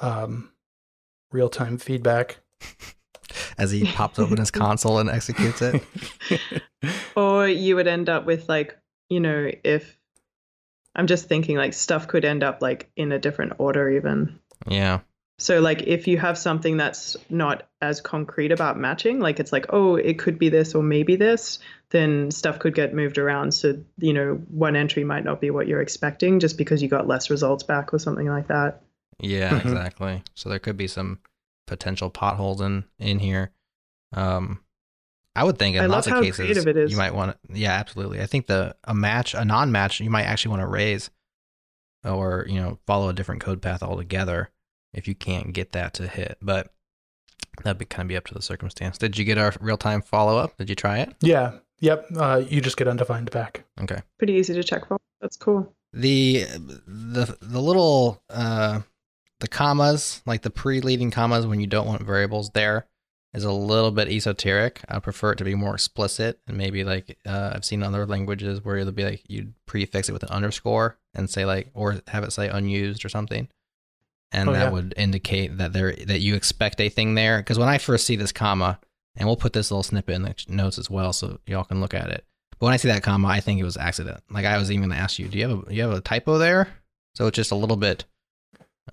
[0.00, 0.52] Um,
[1.30, 2.38] real-time feedback.
[3.56, 5.82] As he pops open his console and executes it.
[7.16, 8.76] or you would end up with like,
[9.08, 9.98] you know, if
[10.94, 14.38] I'm just thinking like stuff could end up like in a different order even.
[14.66, 15.00] Yeah.
[15.40, 19.64] So like if you have something that's not as concrete about matching, like it's like,
[19.70, 23.52] oh, it could be this or maybe this, then stuff could get moved around.
[23.52, 27.08] So, you know, one entry might not be what you're expecting just because you got
[27.08, 28.82] less results back or something like that.
[29.18, 30.22] Yeah, exactly.
[30.34, 31.20] So there could be some
[31.66, 33.50] potential potholes in in here.
[34.12, 34.60] Um
[35.34, 36.90] I would think in I lots love of cases it is.
[36.90, 37.58] you might want to.
[37.58, 38.20] Yeah, absolutely.
[38.20, 41.08] I think the a match, a non-match, you might actually want to raise,
[42.04, 44.50] or you know, follow a different code path altogether
[44.92, 46.38] if you can't get that to hit.
[46.40, 46.72] But
[47.62, 48.98] that'd be kind of be up to the circumstance.
[48.98, 50.56] Did you get our real-time follow-up?
[50.56, 51.14] Did you try it?
[51.20, 51.58] Yeah.
[51.80, 52.06] Yep.
[52.16, 53.64] Uh, you just get undefined back.
[53.80, 54.00] Okay.
[54.18, 54.98] Pretty easy to check for.
[55.20, 55.74] That's cool.
[55.92, 56.44] The
[56.86, 58.80] the the little uh
[59.40, 62.86] the commas, like the pre-leading commas when you don't want variables there
[63.32, 64.82] is a little bit esoteric.
[64.88, 68.64] I prefer it to be more explicit and maybe like uh, I've seen other languages
[68.64, 72.24] where it'll be like you'd prefix it with an underscore and say like or have
[72.24, 73.48] it say unused or something.
[74.32, 74.70] And Oh, that yeah.
[74.70, 77.38] would indicate that there that you expect a thing there.
[77.38, 78.78] Because when I first see this comma,
[79.16, 81.94] and we'll put this little snippet in the notes as well, so y'all can look
[81.94, 82.24] at it.
[82.58, 84.22] But when I see that comma, I think it was accident.
[84.30, 86.00] Like I was even going to ask you, do you have a you have a
[86.00, 86.68] typo there?
[87.16, 88.04] So it's just a little bit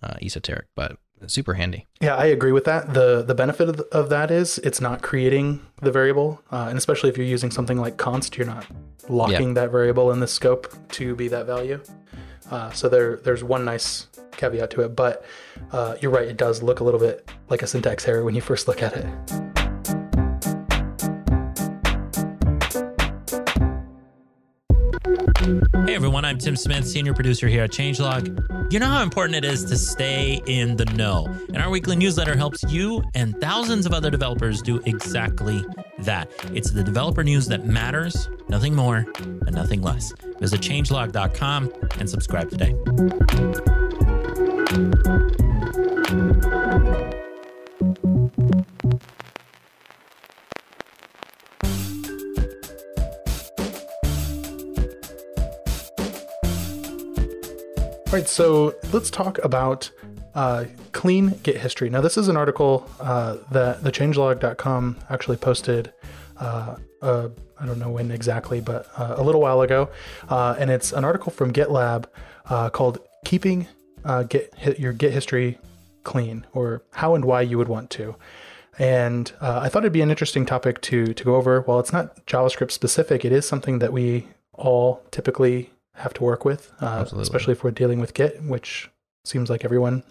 [0.01, 1.85] uh, esoteric, but super handy.
[2.01, 2.93] Yeah, I agree with that.
[2.93, 7.09] the The benefit of, of that is it's not creating the variable, uh, and especially
[7.09, 8.65] if you're using something like const, you're not
[9.09, 11.79] locking that variable in the scope to be that value.
[12.49, 15.25] Uh, so there, there's one nice caveat to it, but
[15.71, 16.27] uh, you're right.
[16.27, 18.93] It does look a little bit like a syntax error when you first look at
[18.95, 19.56] it.
[25.47, 28.73] Hey everyone, I'm Tim Smith, senior producer here at Changelog.
[28.73, 32.35] You know how important it is to stay in the know, and our weekly newsletter
[32.35, 35.63] helps you and thousands of other developers do exactly
[35.99, 36.29] that.
[36.53, 40.11] It's the developer news that matters, nothing more and nothing less.
[40.41, 42.75] Visit changelog.com and subscribe today.
[58.07, 59.91] All right, so let's talk about
[60.33, 61.89] uh, clean Git history.
[61.89, 65.91] Now, this is an article uh, that the changelog.com actually posted.
[66.37, 67.27] Uh, uh,
[67.59, 69.89] I don't know when exactly, but uh, a little while ago,
[70.29, 72.05] uh, and it's an article from GitLab
[72.71, 73.67] called "Keeping
[74.29, 75.57] Git Your Git History
[76.05, 78.15] Clean" or "How and Why You Would Want to."
[78.79, 81.59] And uh, I thought it'd be an interesting topic to to go over.
[81.59, 86.45] While it's not JavaScript specific, it is something that we all typically have to work
[86.45, 88.89] with, uh, especially if we're dealing with Git, which
[89.25, 90.03] seems like everyone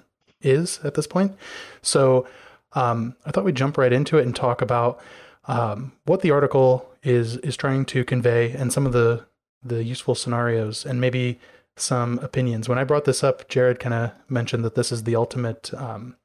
[0.43, 1.37] is at this point.
[1.83, 2.27] So
[2.73, 5.01] um, I thought we'd jump right into it and talk about
[5.47, 9.25] um, what the article is is trying to convey and some of the
[9.63, 11.39] the useful scenarios and maybe
[11.77, 12.69] some opinions.
[12.69, 15.73] When I brought this up, Jerod kind of mentioned that this is the ultimate.
[15.75, 16.17] Um,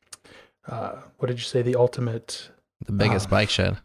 [0.67, 1.61] uh, what did you say?
[1.61, 2.49] The ultimate,
[2.85, 3.31] The biggest Ah.
[3.31, 3.77] bike shed.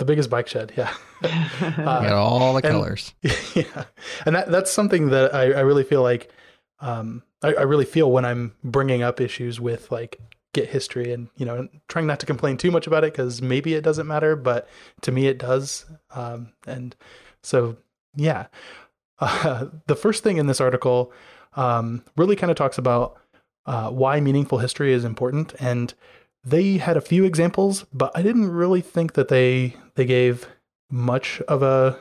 [0.00, 0.72] The biggest bike shed.
[0.76, 0.92] Yeah.
[1.22, 1.28] You
[1.60, 3.14] Uh, got all the and- colors.
[3.54, 3.84] yeah,
[4.26, 6.32] and that that's something that I, I really feel like
[6.80, 10.18] um, I, I really feel when I'm bringing up issues with like
[10.52, 13.74] Git history, and you know, trying not to complain too much about it because maybe
[13.74, 14.68] it doesn't matter, but
[15.02, 15.84] to me it does.
[16.12, 16.96] Um, and
[17.42, 17.76] so,
[18.16, 18.46] yeah,
[19.20, 21.12] uh, the first thing in this article
[21.54, 23.18] um, really kind of talks about
[23.66, 25.94] uh, why meaningful history is important, and
[26.44, 30.46] they had a few examples, but I didn't really think that they they gave
[30.90, 31.98] much of a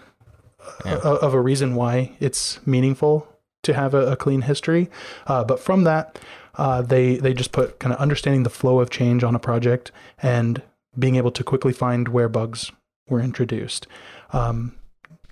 [0.85, 0.99] Yeah.
[1.03, 3.27] o- of a reason why it's meaningful
[3.63, 4.89] to have a, a clean history.
[5.27, 6.19] Uh, but from that,
[6.55, 9.91] uh, they they just put kind of understanding the flow of change on a project
[10.21, 10.61] and
[10.97, 12.71] being able to quickly find where bugs
[13.09, 13.87] were introduced.
[14.33, 14.75] Um,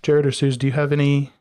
[0.04, 1.32] Jerod or Suz, do you have any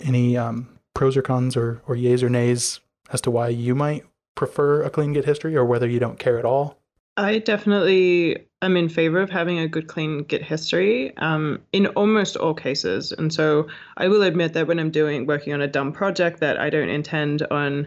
[0.00, 2.80] any um, pros or cons or or yays or nays
[3.12, 4.04] as to why you might
[4.34, 6.78] prefer a clean Git history or whether you don't care at all?
[7.16, 12.36] I definitely am in favor of having a good, clean Git history um, in almost
[12.36, 13.12] all cases.
[13.12, 16.58] And so I will admit that when I'm doing working on a dumb project that
[16.58, 17.86] I don't intend on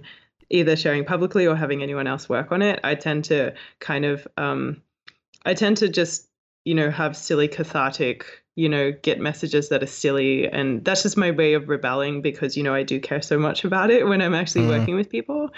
[0.49, 4.25] either sharing publicly or having anyone else work on it, I tend to kind of
[4.37, 4.81] um,
[5.45, 6.29] I tend to just
[6.63, 8.25] you know have silly cathartic
[8.55, 12.57] you know git messages that are silly and that's just my way of rebelling because
[12.57, 14.79] you know I do care so much about it when I'm actually Mhm.
[14.79, 15.49] working with people.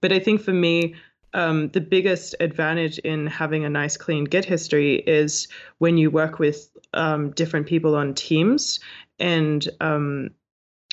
[0.00, 0.94] But I think for me
[1.34, 5.48] um, the biggest advantage in having a nice clean git history is
[5.78, 8.80] when you work with um, different people on teams
[9.18, 10.30] and um,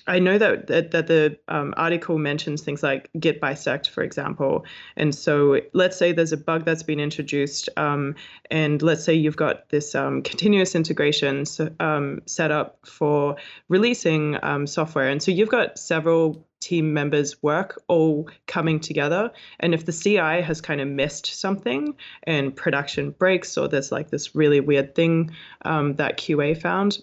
[0.08, 4.66] I know that that, that the um, article mentions things like git bisect, for example.
[4.96, 8.16] And so, let's say there's a bug that's been introduced, um,
[8.52, 13.38] and let's say you've got this um, continuous integration s- um, set up for
[13.68, 19.32] releasing um, software, and so you've got several team members' work all coming together.
[19.60, 24.10] And if the CI has kind of missed something and production breaks, or there's like
[24.10, 25.32] this really weird thing
[25.64, 27.00] um, that QA found,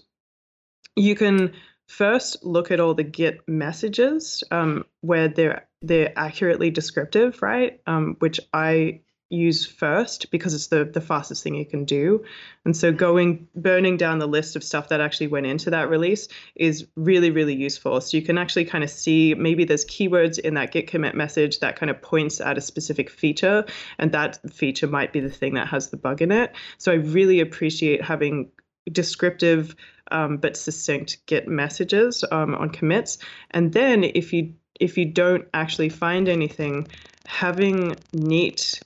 [0.96, 1.52] you can
[1.92, 7.80] first look at all the git messages um, where they're they're accurately descriptive right?
[7.86, 12.22] Um, which i use first because it's the the fastest thing you can do.
[12.66, 16.28] And so going burning down the list of stuff that actually went into that release
[16.54, 18.00] is really really useful.
[18.00, 21.60] So you can actually kind of see maybe there's keywords in that git commit message
[21.60, 23.64] that kind of points at a specific feature
[23.98, 26.54] and that feature might be the thing that has the bug in it.
[26.78, 28.50] So i really appreciate having
[28.90, 29.76] descriptive
[30.12, 33.18] um, but succinct git messages um, on commits.
[33.50, 36.90] And then if you if you don't actually find anything
[37.24, 38.82] having neat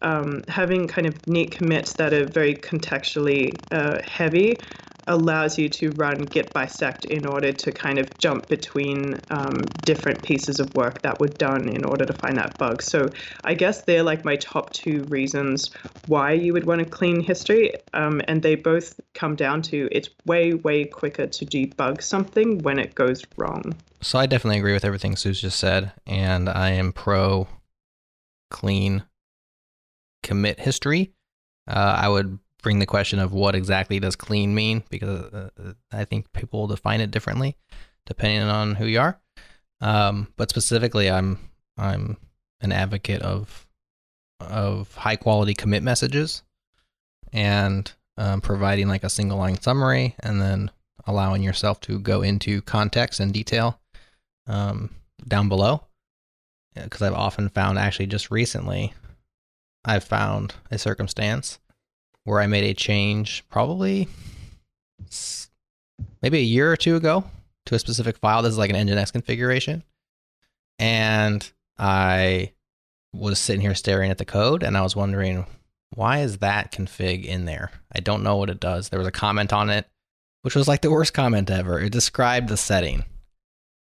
[0.00, 4.60] um, having kind of neat commits that are very contextually uh, heavy
[5.08, 10.22] allows you to run git bisect in order to kind of jump between um, different
[10.22, 12.82] pieces of work that were done in order to find that bug.
[12.82, 13.08] So
[13.44, 15.70] I guess they're like my top two reasons
[16.06, 20.08] why you would want to clean history, um, and they both come down to it's
[20.26, 23.74] way way quicker to debug something when it goes wrong.
[24.00, 27.48] So I definitely agree with everything Suz just said, and I am pro
[28.50, 29.04] clean
[30.22, 31.12] commit history.
[31.66, 35.50] Uh, I would bring the question of what exactly does clean mean because uh,
[35.92, 37.56] I think people will define it differently
[38.06, 39.20] depending on who you are.
[39.80, 41.38] Um, but specifically, I'm
[41.76, 42.16] I'm
[42.60, 43.66] an advocate of
[44.40, 46.42] of high quality commit messages
[47.32, 50.70] and um, providing like a single line summary and then
[51.06, 53.80] allowing yourself to go into context and detail
[54.46, 54.90] um,
[55.26, 55.84] down below.
[56.74, 58.94] Because I've often found, actually, just recently,
[59.84, 61.58] I've found a circumstance
[62.28, 64.06] where I made a change probably
[66.20, 67.24] maybe a year or two ago
[67.66, 68.42] to a specific file.
[68.42, 69.82] This is like an Nginx configuration.
[70.78, 72.52] And I
[73.14, 75.46] was sitting here staring at the code and I was wondering
[75.94, 77.70] why is that config in there?
[77.90, 78.90] I don't know what it does.
[78.90, 79.88] There was a comment on it,
[80.42, 81.80] which was like the worst comment ever.
[81.80, 83.04] It described the setting.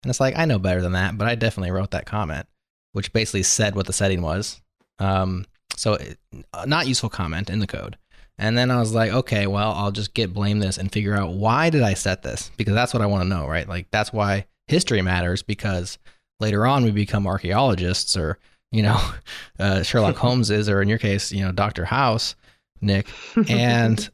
[0.02, 2.46] And it's like, I know better than that, but I definitely wrote that comment,
[2.92, 4.60] which basically said what the setting was.
[4.98, 6.18] Um, so, it,
[6.66, 7.96] not useful comment in the code.
[8.38, 11.34] And then I was like, okay, well, I'll just git blame this and figure out
[11.34, 12.50] why did I set this?
[12.56, 13.68] Because that's what I want to know, right?
[13.68, 15.98] Like that's why history matters because
[16.40, 18.38] later on we become archaeologists or
[18.72, 19.00] you know
[19.58, 22.34] uh, Sherlock Holmes is, or in your case, you know Doctor House,
[22.80, 23.08] Nick,
[23.48, 24.08] and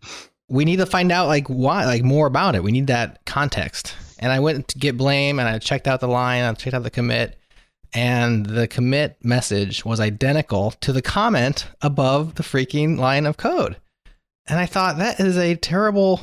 [0.49, 2.63] we need to find out like why, like more about it.
[2.63, 3.95] We need that context.
[4.19, 6.83] And I went to git blame and I checked out the line, I checked out
[6.83, 7.39] the commit,
[7.95, 13.77] and the commit message was identical to the comment above the freaking line of code.
[14.51, 16.21] And I thought that is a terrible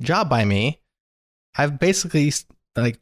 [0.00, 0.80] job by me.
[1.56, 2.32] I've basically
[2.76, 2.98] like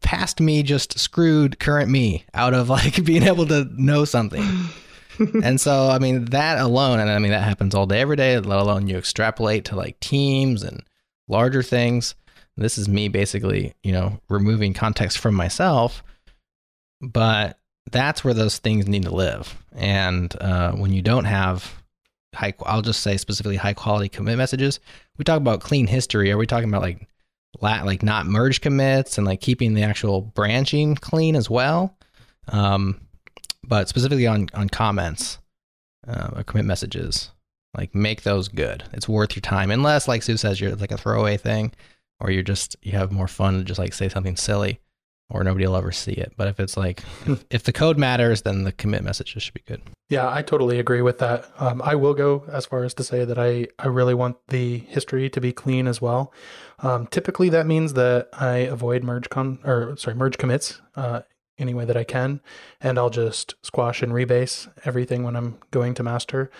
[0.00, 4.44] past me just screwed current me out of like being able to know something.
[5.42, 8.38] and so, I mean, that alone, and I mean, that happens all day, every day,
[8.38, 10.82] let alone you extrapolate to like teams and
[11.28, 12.16] larger things.
[12.56, 16.02] This is me basically, you know, removing context from myself.
[17.00, 17.58] But
[17.92, 19.56] that's where those things need to live.
[19.76, 21.77] And uh, when you don't have
[22.34, 24.80] high, I'll just say specifically high quality commit messages,
[25.16, 26.30] we talk about clean history.
[26.30, 27.08] Are we talking about like
[27.60, 31.96] like not merge commits and like keeping the actual branching clean as well.
[32.48, 33.00] Um,
[33.64, 35.38] but specifically on on comments
[36.06, 37.30] uh, or commit messages,
[37.76, 38.84] like make those good.
[38.92, 41.72] It's worth your time, unless like Suz says you're like a throwaway thing,
[42.20, 44.80] or you're just you have more fun to just like say something silly,
[45.30, 46.32] or nobody will ever see it.
[46.36, 49.62] But if it's like if, if the code matters, then the commit messages should be
[49.66, 49.82] good.
[50.08, 51.50] Yeah, I totally agree with that.
[51.58, 54.78] Um, I will go as far as to say that I I really want the
[54.78, 56.32] history to be clean as well.
[56.80, 61.22] Um, typically, that means that I avoid merge con or sorry merge commits uh,
[61.58, 62.40] any way that I can,
[62.80, 66.50] and I'll just squash and rebase everything when I'm going to master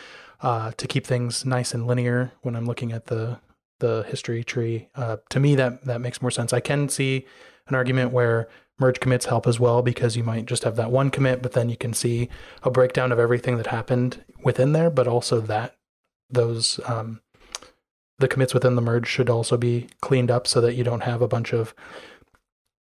[0.43, 3.41] uh, to keep things nice and linear when I'm looking at the
[3.81, 4.89] the history tree.
[4.95, 6.53] Uh, to me, that that makes more sense.
[6.53, 7.27] I can see
[7.69, 8.49] an argument where
[8.79, 11.69] merge commits help as well because you might just have that one commit, but then
[11.69, 12.29] you can see
[12.63, 15.77] a breakdown of everything that happened within there, but also that
[16.31, 17.21] those um,
[18.19, 21.23] the commits within the merge should also be cleaned up so that you don't have
[21.23, 21.75] a bunch of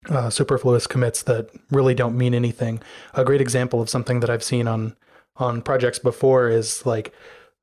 [0.08, 2.80] uh, superfluous commits that really don't mean anything.
[3.14, 4.96] A great example of something that I've seen on
[5.36, 7.14] on projects before is like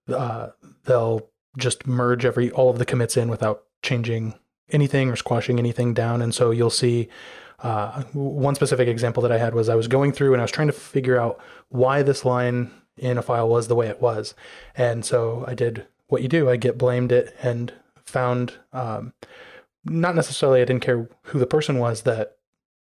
[0.09, 0.49] uh,
[0.85, 4.33] they'll just merge every all of the commits in without changing
[4.69, 7.09] anything or squashing anything down, and so you'll see.
[7.59, 10.51] Uh, one specific example that I had was I was going through and I was
[10.51, 11.39] trying to figure out
[11.69, 14.35] why this line in a file was the way it was,
[14.75, 16.51] and so I did what you do.
[16.51, 17.73] I git blamed it and
[18.05, 19.13] found um,
[19.83, 22.37] not necessarily I didn't care who the person was that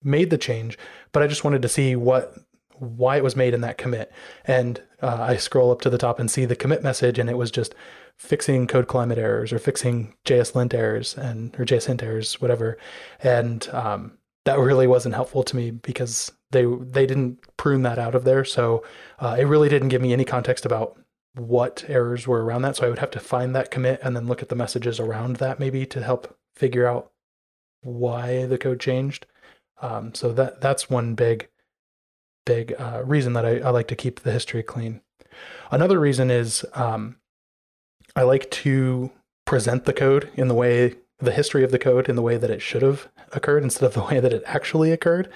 [0.04, 0.78] made the change,
[1.12, 2.36] but I just wanted to see what
[2.78, 4.12] why it was made in that commit.
[4.46, 7.38] And uh, I scroll up to the top and see the commit message, and it
[7.38, 7.74] was just
[8.18, 12.78] fixing Code Climate errors or fixing JSLint errors and or JSHint errors, whatever.
[13.22, 18.16] And um, that really wasn't helpful to me because they they didn't prune that out
[18.16, 18.46] of there.
[18.46, 18.84] So
[19.20, 20.98] uh, it really didn't give me any context about
[21.34, 22.78] what errors were around that.
[22.78, 25.38] So I would have to find that commit and then look at the messages around
[25.38, 27.12] that maybe to help figure out
[27.82, 29.26] why the code changed.
[29.82, 31.50] Um, so that that's one big,
[32.46, 35.02] big uh, reason that I, I, like to keep the history clean.
[35.70, 37.18] Another reason is um,
[38.16, 39.12] I like to
[39.46, 42.50] present the code in the way the history of the code in the way that
[42.50, 45.30] it should have occurred instead of the way that it actually occurred.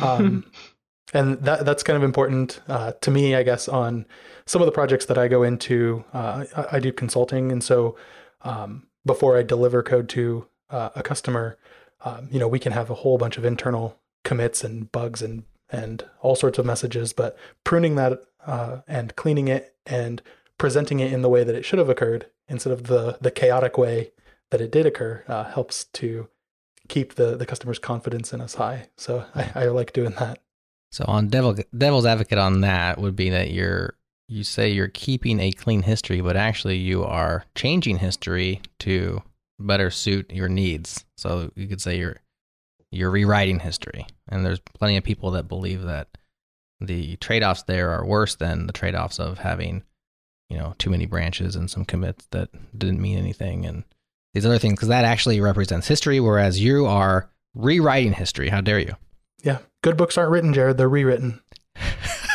[0.00, 0.50] Um,
[1.14, 4.06] and that that's kind of important uh, to me, I guess, on
[4.44, 6.04] some of the projects that I go into.
[6.12, 7.96] Uh, I, I, do consulting, and so
[8.42, 11.58] um, before I deliver code to uh, a customer,
[12.04, 15.44] um, you know, we can have a whole bunch of internal commits and bugs and
[15.70, 20.22] and all sorts of messages, but pruning that uh, and cleaning it and
[20.58, 23.76] presenting it in the way that it should have occurred instead of the the chaotic
[23.76, 24.12] way
[24.50, 26.28] that it did occur uh, helps to
[26.88, 28.88] keep the the customer's confidence in us high.
[28.96, 30.38] So I, I like doing that.
[30.92, 33.94] So on devil devil's advocate on that would be that you're
[34.28, 39.22] you say you're keeping a clean history, but actually you are changing history to
[39.58, 41.04] better suit your needs.
[41.16, 42.16] So you could say you're
[42.90, 44.06] you're rewriting history.
[44.28, 46.08] And there's plenty of people that believe that
[46.80, 49.82] the trade-offs there are worse than the trade-offs of having,
[50.48, 53.84] you know, too many branches and some commits that didn't mean anything and
[54.34, 58.48] these other things because that actually represents history whereas you are rewriting history.
[58.48, 58.94] How dare you?
[59.42, 59.58] Yeah.
[59.82, 60.76] Good books aren't written, Jerod.
[60.76, 61.40] They're rewritten.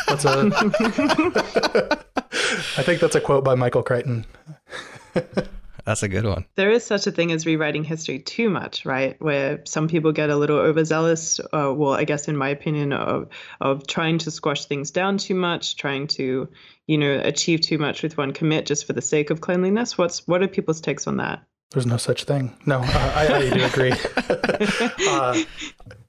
[0.06, 0.50] That's a.
[2.76, 4.26] I think that's a quote by Michael Crichton.
[5.84, 6.46] That's a good one.
[6.54, 9.20] There is such a thing as rewriting history too much, right?
[9.20, 11.40] Where some people get a little overzealous.
[11.40, 13.28] Uh, well, I guess in my opinion, of
[13.60, 16.48] of trying to squash things down too much, trying to,
[16.86, 19.96] you know, achieve too much with one commit just for the sake of cleanliness.
[19.98, 21.42] What's what are people's takes on that?
[21.72, 22.54] There's no such thing.
[22.66, 23.92] No, uh, I, I do agree.
[25.08, 25.42] uh,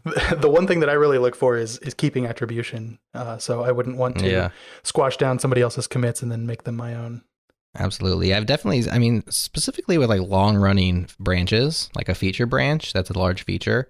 [0.36, 3.00] the one thing that I really look for is is keeping attribution.
[3.14, 4.50] Uh, so I wouldn't want to Yeah.
[4.84, 7.24] squash down somebody else's commits and then make them my own.
[7.80, 8.34] Absolutely.
[8.36, 13.10] I've definitely, I mean, specifically with like long running branches, like a feature branch that's
[13.10, 13.90] a large feature,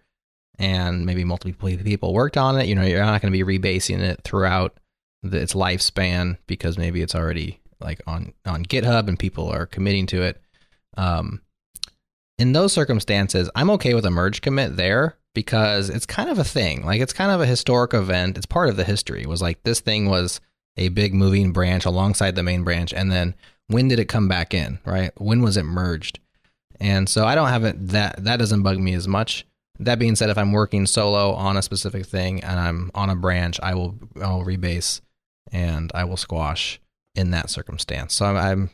[0.60, 2.68] and maybe multiple people worked on it.
[2.68, 4.78] You know, you're not going to be rebasing it throughout
[5.24, 10.06] the, its lifespan because maybe it's already like on on GitHub and people are committing
[10.08, 10.42] to it.
[10.98, 11.42] Um,
[12.38, 16.44] in those circumstances, I'm okay with a merge commit there because it's kind of a
[16.44, 16.86] thing.
[16.86, 18.38] Like it's kind of a historic event.
[18.38, 19.22] It's part of the history.
[19.22, 20.40] It was like this thing was
[20.78, 23.36] a big moving branch alongside the main branch, and then
[23.68, 24.80] when did it come back in?
[24.86, 25.12] Right?
[25.18, 26.20] When was it merged?
[26.80, 29.46] And so I don't have it that that doesn't bug me as much.
[29.80, 33.16] That being said, if I'm working solo on a specific thing and I'm on a
[33.16, 35.02] branch, I will I'll rebase
[35.54, 36.82] and I will squash
[37.16, 38.14] in that circumstance.
[38.14, 38.70] So I'm I'm,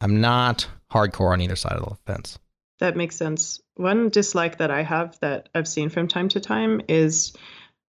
[0.00, 2.38] I'm not hardcore on either side of the fence.
[2.80, 3.60] That makes sense.
[3.76, 7.34] One dislike that I have that I've seen from time to time is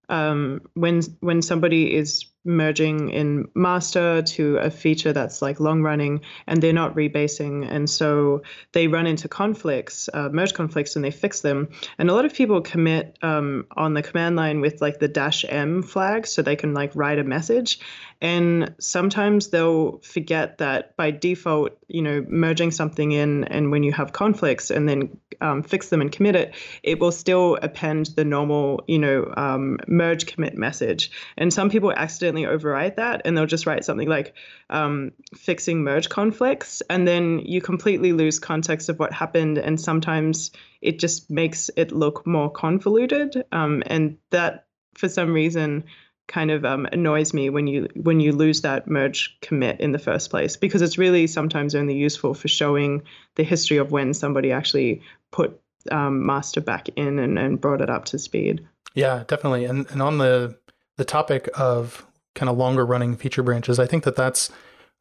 [0.08, 6.20] um, when when somebody is merging in master to a feature that's like long running
[6.46, 8.42] and they're not rebasing and so
[8.72, 11.68] they run into conflicts uh, merge conflicts and they fix them.
[11.98, 15.44] And a lot of people commit um, on the command line with like the dash
[15.48, 17.80] m flag so they can like write a message.
[18.20, 23.92] And sometimes they'll forget that by default you know merging something in and when you
[23.92, 28.24] have conflicts and then um, fix them and commit it it will still append the
[28.24, 31.10] normal you know um, merge commit message.
[31.36, 34.34] And some people accidentally overwrite that and they'll just write something like
[34.70, 40.50] um, fixing merge conflicts and then you completely lose context of what happened and sometimes
[40.80, 45.84] it just makes it look more convoluted um, and that for some reason
[46.28, 49.98] kind of um, annoys me when you when you lose that merge commit in the
[49.98, 53.02] first place because it's really sometimes only useful for showing
[53.36, 55.60] the history of when somebody actually put
[55.90, 58.66] um, master back in and, and brought it up to speed.
[58.94, 59.66] Yeah, definitely.
[59.66, 60.56] And and on the
[60.96, 62.06] the topic of
[62.36, 64.50] kind of longer running feature branches, I think that that's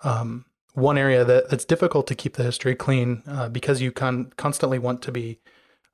[0.03, 4.31] um, one area that that's difficult to keep the history clean uh, because you con-
[4.37, 5.39] constantly want to be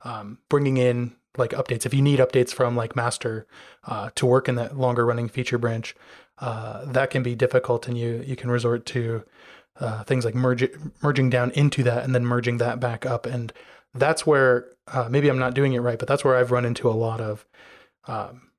[0.04, 1.84] um, bringing in like updates.
[1.84, 3.46] If you need updates from like master
[3.84, 5.94] uh, to work in that longer running feature branch,
[6.38, 9.24] uh, that can be difficult, and you you can resort to
[9.80, 10.68] uh, things like merge,
[11.02, 13.26] merging down into that and then merging that back up.
[13.26, 13.52] And
[13.94, 16.88] that's where uh, maybe I'm not doing it right, but that's where I've run into
[16.88, 17.46] a lot of
[18.06, 18.50] um,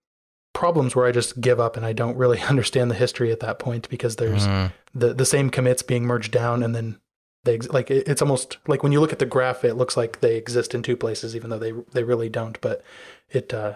[0.54, 3.60] problems where I just give up and I don't really understand the history at that
[3.60, 4.72] point because there's Mm.
[4.94, 7.00] the the same commits being merged down and then
[7.44, 10.22] they ex- like it's almost like when you look at the graph, it looks like
[10.22, 12.60] they exist in two places, even though they they really don't.
[12.62, 12.82] But
[13.30, 13.74] it uh,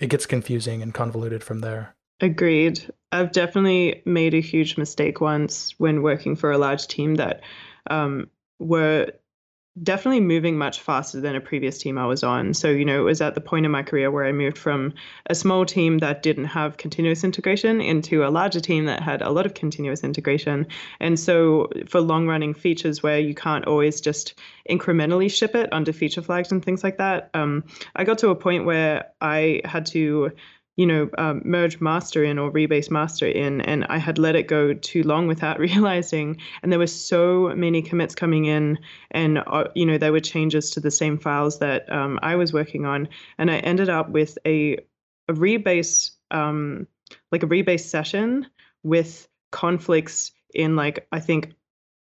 [0.00, 1.94] it gets confusing and convoluted from there.
[2.20, 2.92] Agreed.
[3.12, 7.42] I've definitely made a huge mistake once when working for a large team that
[7.88, 8.28] um,
[8.58, 9.12] were
[9.82, 12.54] definitely moving much faster than a previous team I was on.
[12.54, 14.94] So, you know, it was at the point in my career where I moved from
[15.26, 19.30] a small team that didn't have continuous integration into a larger team that had a
[19.30, 20.66] lot of continuous integration.
[21.00, 24.34] And so, for long running features where you can't always just
[24.68, 27.64] incrementally ship it under feature flags and things like that, um,
[27.96, 30.32] I got to a point where I had to
[30.78, 34.46] you know, um, merge master in or rebase master in, and I had let it
[34.46, 36.40] go too long without realizing.
[36.62, 38.78] And there were so many commits coming in,
[39.10, 42.52] and uh, you know, there were changes to the same files that um, I was
[42.52, 43.08] working on,
[43.38, 44.78] and I ended up with a
[45.28, 46.86] a rebase, um,
[47.32, 48.46] like a rebase session
[48.84, 51.54] with conflicts in like I think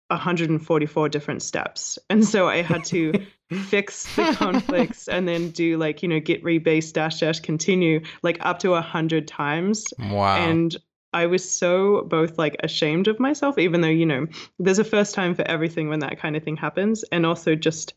[0.10, 3.14] 144 different steps, and so I had to
[3.52, 8.38] fix the conflicts and then do like you know git rebase dash dash continue like
[8.42, 10.36] up to a hundred times Wow.
[10.36, 10.76] and
[11.14, 14.28] i was so both like ashamed of myself even though you know
[14.60, 17.94] there's a first time for everything when that kind of thing happens and also just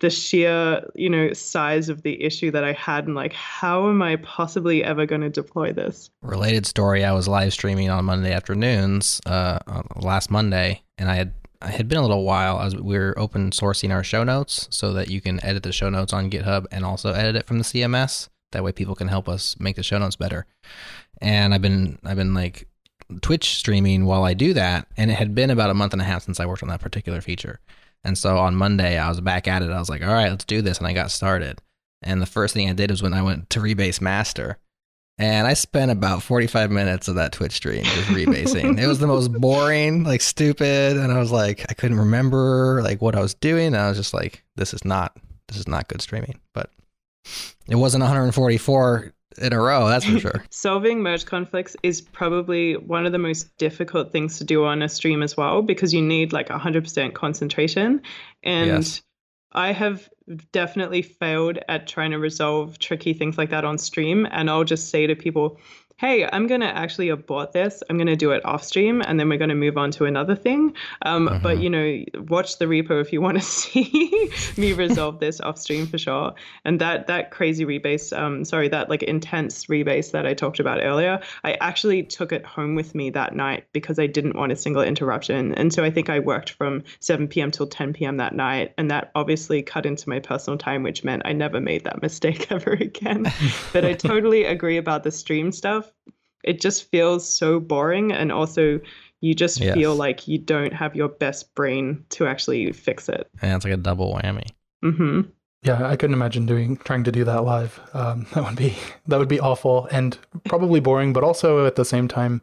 [0.00, 4.00] the sheer you know size of the issue that i had and like how am
[4.00, 7.04] i possibly ever going to deploy this Related story.
[7.04, 9.58] I was live streaming on Monday afternoons, uh,
[9.96, 11.34] last Monday, and I had
[11.70, 15.08] had been a little while as we are open sourcing our show notes so that
[15.08, 18.28] you can edit the show notes on GitHub and also edit it from the CMS.
[18.52, 20.46] That way, people can help us make the show notes better.
[21.20, 22.68] And I've been I've been like
[23.20, 26.04] Twitch streaming while I do that, and it had been about a month and a
[26.04, 27.60] half since I worked on that particular feature.
[28.04, 29.70] And so on Monday, I was back at it.
[29.70, 31.60] I was like, all right, let's do this, and I got started.
[32.02, 34.58] And the first thing I did was when I went to rebase master,
[35.16, 38.80] And I spent about 45 minutes of that Twitch stream just rebasing.
[38.80, 40.96] it was the most boring, like stupid.
[40.96, 43.68] And I was like, I couldn't remember like what I was doing.
[43.68, 46.40] And I was just like, this is not, this is not good streaming.
[46.52, 46.70] But
[47.68, 50.44] it wasn't 144 in a row, that's for sure.
[50.50, 54.88] Solving merge conflicts is probably one of the most difficult things to do on a
[54.88, 58.02] stream as well because you need like 100% concentration.
[58.42, 59.02] And yes.
[59.52, 60.08] I have
[60.52, 64.26] definitely failed at trying to resolve tricky things like that on stream.
[64.30, 65.58] And I'll just say to people,
[65.96, 67.82] hey, I'm going to actually abort this.
[67.88, 70.06] I'm going to do it off stream and then we're going to move on to
[70.06, 70.74] another thing.
[71.02, 71.38] Um, uh-huh.
[71.40, 75.56] But, you know, watch the repo if you want to see me resolve this off
[75.56, 76.34] stream for sure.
[76.64, 80.82] And that, that crazy rebase, um, sorry, that like intense rebase that I talked about
[80.82, 84.56] earlier, I actually took it home with me that night because I didn't want a
[84.56, 85.54] single interruption.
[85.54, 87.52] And so I think I worked from 7 p.m.
[87.52, 88.16] till 10 p.m.
[88.16, 88.74] that night.
[88.76, 92.50] And that obviously cut into my personal time, which meant I never made that mistake
[92.50, 93.32] ever again.
[93.72, 95.83] but I totally agree about the stream stuff
[96.42, 98.80] it just feels so boring and also
[99.20, 99.74] you just yes.
[99.74, 103.26] feel like you don't have your best brain to actually fix it.
[103.40, 104.46] And it's like a double whammy.
[104.84, 105.22] Mm-hmm.
[105.62, 107.80] Yeah, I couldn't imagine doing trying to do that live.
[107.94, 108.76] Um, that would be
[109.06, 112.42] that would be awful and probably boring, but also at the same time,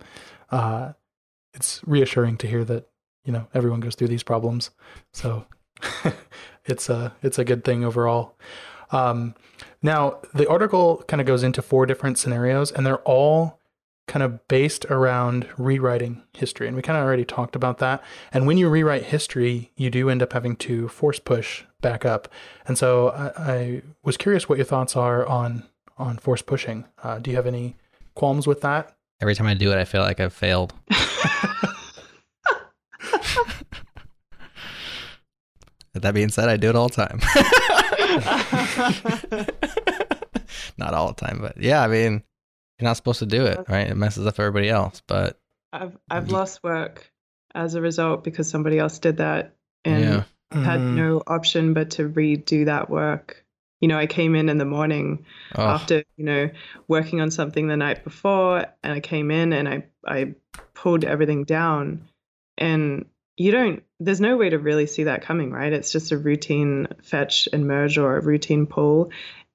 [0.49, 0.93] uh,
[1.53, 2.89] it's reassuring to hear that
[3.23, 4.71] you know everyone goes through these problems.
[5.13, 5.45] So
[6.65, 8.35] it's a it's a good thing overall.
[8.91, 9.35] Um,
[9.81, 13.59] now the article kind of goes into four different scenarios, and they're all
[14.07, 16.67] kind of based around rewriting history.
[16.67, 18.03] And we kind of already talked about that.
[18.33, 22.27] And when you rewrite history, you do end up having to force push back up.
[22.67, 25.63] And so I, I was curious what your thoughts are on
[25.97, 26.85] on force pushing.
[27.03, 27.77] Uh, do you have any
[28.15, 28.95] qualms with that?
[29.21, 30.73] Every time I do it, I feel like I've failed.
[35.93, 37.21] that being said, I do it all the time.
[40.77, 42.23] Not all the time, but yeah, I mean,
[42.79, 43.87] you're not supposed to do it, right?
[43.87, 45.01] It messes up everybody else.
[45.05, 45.39] But
[45.71, 47.11] I've I've you, lost work
[47.53, 50.23] as a result because somebody else did that and yeah.
[50.51, 50.95] had mm.
[50.95, 53.45] no option but to redo that work.
[53.81, 55.25] You know, I came in in the morning
[55.55, 55.63] oh.
[55.63, 56.49] after you know
[56.87, 60.35] working on something the night before, and I came in and I I
[60.73, 62.07] pulled everything down,
[62.57, 63.05] and
[63.41, 66.87] you don't there's no way to really see that coming right it's just a routine
[67.03, 69.11] fetch and merge or a routine pull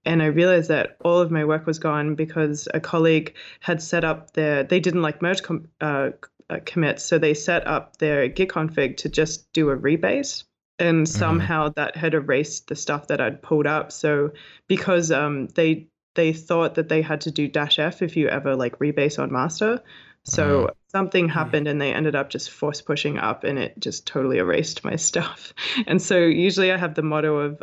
[0.07, 4.05] and I realized that all of my work was gone because a colleague had set
[4.05, 6.11] up their they didn't like merge com, uh,
[6.49, 10.45] uh commits, so they set up their git config to just do a rebase,
[10.79, 11.19] and mm-hmm.
[11.19, 13.91] somehow that had erased the stuff that I'd pulled up.
[13.91, 14.31] So
[14.69, 18.55] because um, they they thought that they had to do dash f if you ever
[18.55, 19.83] like rebase on master.
[20.23, 20.73] So mm-hmm.
[20.97, 24.83] Something happened and they ended up just force pushing up and it just totally erased
[24.83, 25.53] my stuff.
[25.87, 27.63] And so usually I have the motto of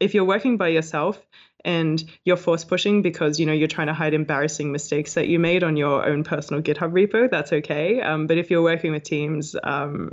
[0.00, 1.18] if you're working by yourself,
[1.64, 5.38] and you're force pushing because you know you're trying to hide embarrassing mistakes that you
[5.38, 8.02] made on your own personal GitHub repo, that's okay.
[8.02, 10.10] Um, but if you're working with teams, um,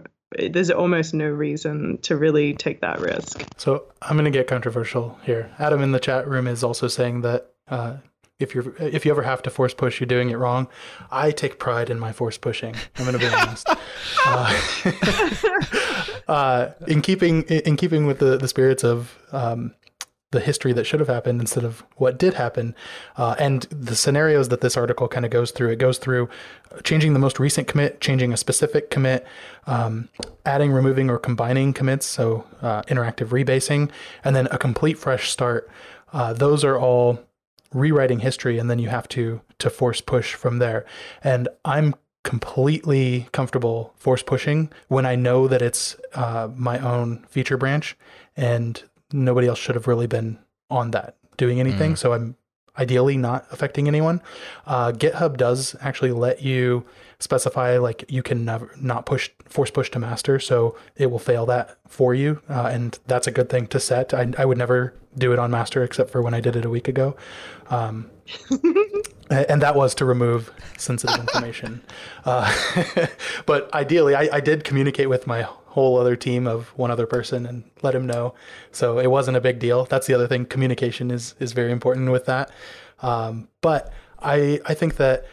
[0.50, 3.44] there's almost no reason to really take that risk.
[3.58, 5.52] So I'm going to get controversial here.
[5.60, 7.52] Adam in the chat room is also saying that.
[7.68, 7.98] Uh,
[8.42, 10.68] if you're if you ever have to force push, you're doing it wrong.
[11.12, 12.76] I take pride in my force pushing.
[12.98, 13.68] I'm going to be honest.
[14.26, 14.62] Uh,
[16.28, 19.74] uh, in keeping in keeping with the the spirits of um,
[20.32, 22.74] the history that should have happened instead of what did happen.
[23.18, 26.30] Uh, and the scenarios that this article kind of goes through, it goes through
[26.84, 29.26] changing the most recent commit, changing a specific commit,
[29.68, 30.08] um,
[30.46, 33.90] adding, removing, or combining commits, so uh, interactive rebasing,
[34.24, 35.70] and then a complete fresh start.
[36.14, 37.20] Uh, those are all
[37.74, 40.86] rewriting history, and then you have to to force push from there.
[41.24, 47.58] And I'm completely comfortable force pushing when I know that it's uh, my own feature
[47.58, 47.98] branch
[48.38, 50.38] and nobody else should have really been
[50.70, 51.94] on that doing anything.
[51.94, 51.98] Mm.
[51.98, 52.36] So I'm
[52.78, 54.22] ideally not affecting anyone.
[54.66, 56.86] Uh, GitHub does actually let you
[57.22, 61.46] specify like you can never not push force push to master, so it will fail
[61.46, 64.14] that for you, uh, and that's a good thing to set.
[64.14, 66.70] I, I would never do it on master except for when I did it a
[66.70, 67.16] week ago,
[67.70, 68.10] um,
[69.30, 71.82] and that was to remove sensitive information.
[72.24, 73.08] Uh,
[73.48, 77.46] but ideally, I, I did communicate with my whole other team of one other person
[77.48, 78.36] and let him know.
[78.72, 79.86] So it wasn't a big deal.
[79.86, 80.46] That's the other thing.
[80.46, 82.52] Communication is is very important with that.
[83.00, 83.92] Um, but
[84.22, 85.26] I I think that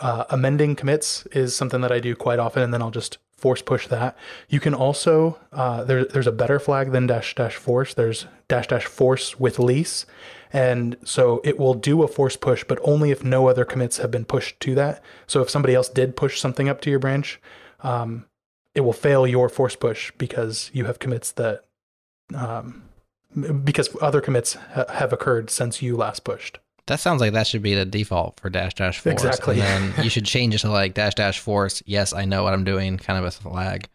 [0.00, 3.62] uh, amending commits is something that I do quite often, and then I'll just force
[3.62, 4.16] push that.
[4.48, 7.94] You can also uh, there, there's a better flag than dash dash force.
[7.94, 10.06] There's dash dash force with lease,
[10.52, 14.10] and so it will do a force push, but only if no other commits have
[14.10, 15.02] been pushed to that.
[15.26, 17.40] So if somebody else did push something up to your branch,
[17.82, 18.26] um,
[18.74, 21.64] it will fail your force push because you have commits that
[22.34, 22.82] um,
[23.64, 26.58] because other commits ha- have occurred since you last pushed.
[26.86, 29.12] That sounds like that should be the default for dash dash force.
[29.12, 29.60] Exactly.
[29.60, 31.82] And then you should change it to like dash dash force.
[31.86, 32.96] Yes, I know what I'm doing.
[32.98, 33.88] Kind of a flag.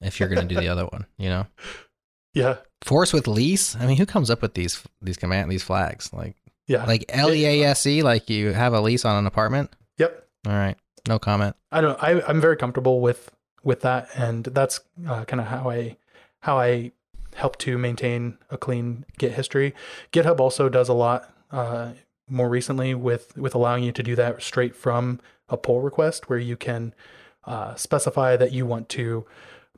[0.00, 1.46] If you're gonna do the other one, you know,
[2.34, 2.56] Yeah.
[2.82, 3.76] force with lease.
[3.76, 6.12] I mean, who comes up with these these command these flags?
[6.12, 6.36] Like
[6.66, 6.84] Yeah.
[6.84, 8.02] like L E A S E.
[8.02, 9.70] Like you have a lease on an apartment.
[9.96, 10.28] yep.
[10.46, 10.76] All right,
[11.08, 11.56] no comment.
[11.72, 11.98] I don't.
[12.02, 13.30] I, I'm very comfortable with
[13.62, 15.96] with that, and that's uh, kind of how I
[16.40, 16.92] how I
[17.34, 19.74] help to maintain a clean Git history.
[20.12, 21.92] GitHub also does a lot uh,
[22.28, 26.38] more recently with with allowing you to do that straight from a pull request, where
[26.38, 26.94] you can
[27.44, 29.26] uh, specify that you want to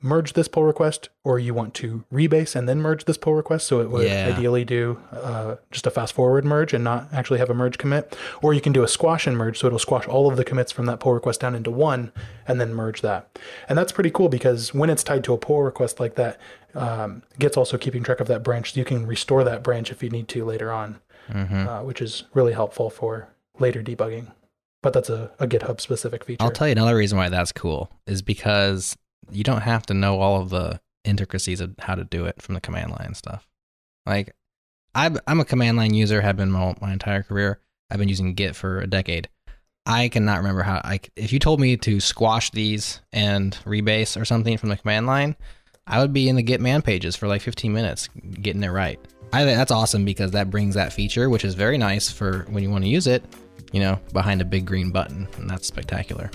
[0.02, 3.66] merge this pull request or you want to rebase and then merge this pull request.
[3.66, 4.31] So it would Yeah.
[4.36, 8.14] ideally do uh, just a fast forward merge and not actually have a merge commit.
[8.43, 9.59] Or you can do a squash and merge.
[9.59, 12.12] So it'll squash all of the commits from that pull request down into one
[12.47, 13.39] and then merge that.
[13.70, 16.39] And that's pretty cool because when it's tied to a pull request like that
[16.74, 18.74] um, git's also keeping track of that branch.
[18.74, 21.01] So you can restore that branch if you need to later on
[21.31, 21.69] Mm-hmm.
[21.69, 23.28] uh, which is really helpful for
[23.59, 24.32] later debugging
[24.82, 27.90] but that's a, a github specific feature I'll tell you another reason why that's cool
[28.07, 28.97] is because
[29.31, 32.55] you don't have to know all of the intricacies of how to do it from
[32.55, 33.48] the command line stuff.
[34.05, 34.35] Like,
[34.94, 37.61] I'm I'm a command line user, have been my, my entire career.
[37.90, 39.28] I've been using Git for a decade.
[39.85, 40.81] I cannot remember how.
[40.85, 45.07] I if you told me to squash these and rebase or something from the command
[45.07, 45.36] line,
[45.86, 48.09] I would be in the Git man pages for like 15 minutes
[48.40, 48.98] getting it right.
[49.32, 52.62] I think that's awesome because that brings that feature, which is very nice for when
[52.62, 53.24] you want to use it.
[53.73, 56.31] You know, behind a big green button, and that's spectacular.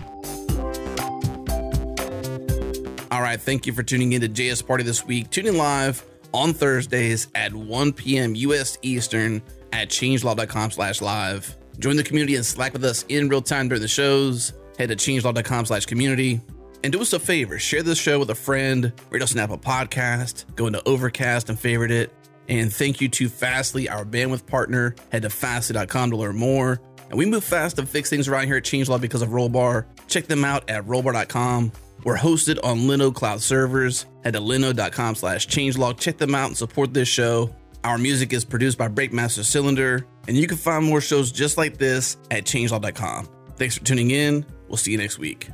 [3.09, 5.29] All right, thank you for tuning in to JS Party this week.
[5.29, 8.35] Tune in live on Thursdays at 1 p.m.
[8.35, 8.77] U.S.
[8.81, 9.41] Eastern
[9.73, 11.55] at changelog.com slash live.
[11.79, 14.53] Join the community and Slack with us in real time during the shows.
[14.77, 16.41] Head to changelog.com slash community.
[16.83, 19.59] And do us a favor, share this show with a friend, rate us an Apple
[19.59, 22.11] podcast, go into Overcast and favorite it.
[22.51, 24.93] And thank you to Fastly, our bandwidth partner.
[25.09, 26.81] Head to fastly.com to learn more.
[27.09, 29.85] And we move fast to fix things around here at Changelog because of Rollbar.
[30.07, 31.71] Check them out at rollbar.com.
[32.03, 34.05] We're hosted on Linode Cloud servers.
[34.25, 35.97] Head to linode.com slash changelog.
[35.97, 37.55] Check them out and support this show.
[37.85, 41.77] Our music is produced by Breakmaster Cylinder, and you can find more shows just like
[41.77, 43.29] this at changelog.com.
[43.55, 44.45] Thanks for tuning in.
[44.67, 45.49] We'll see you next week.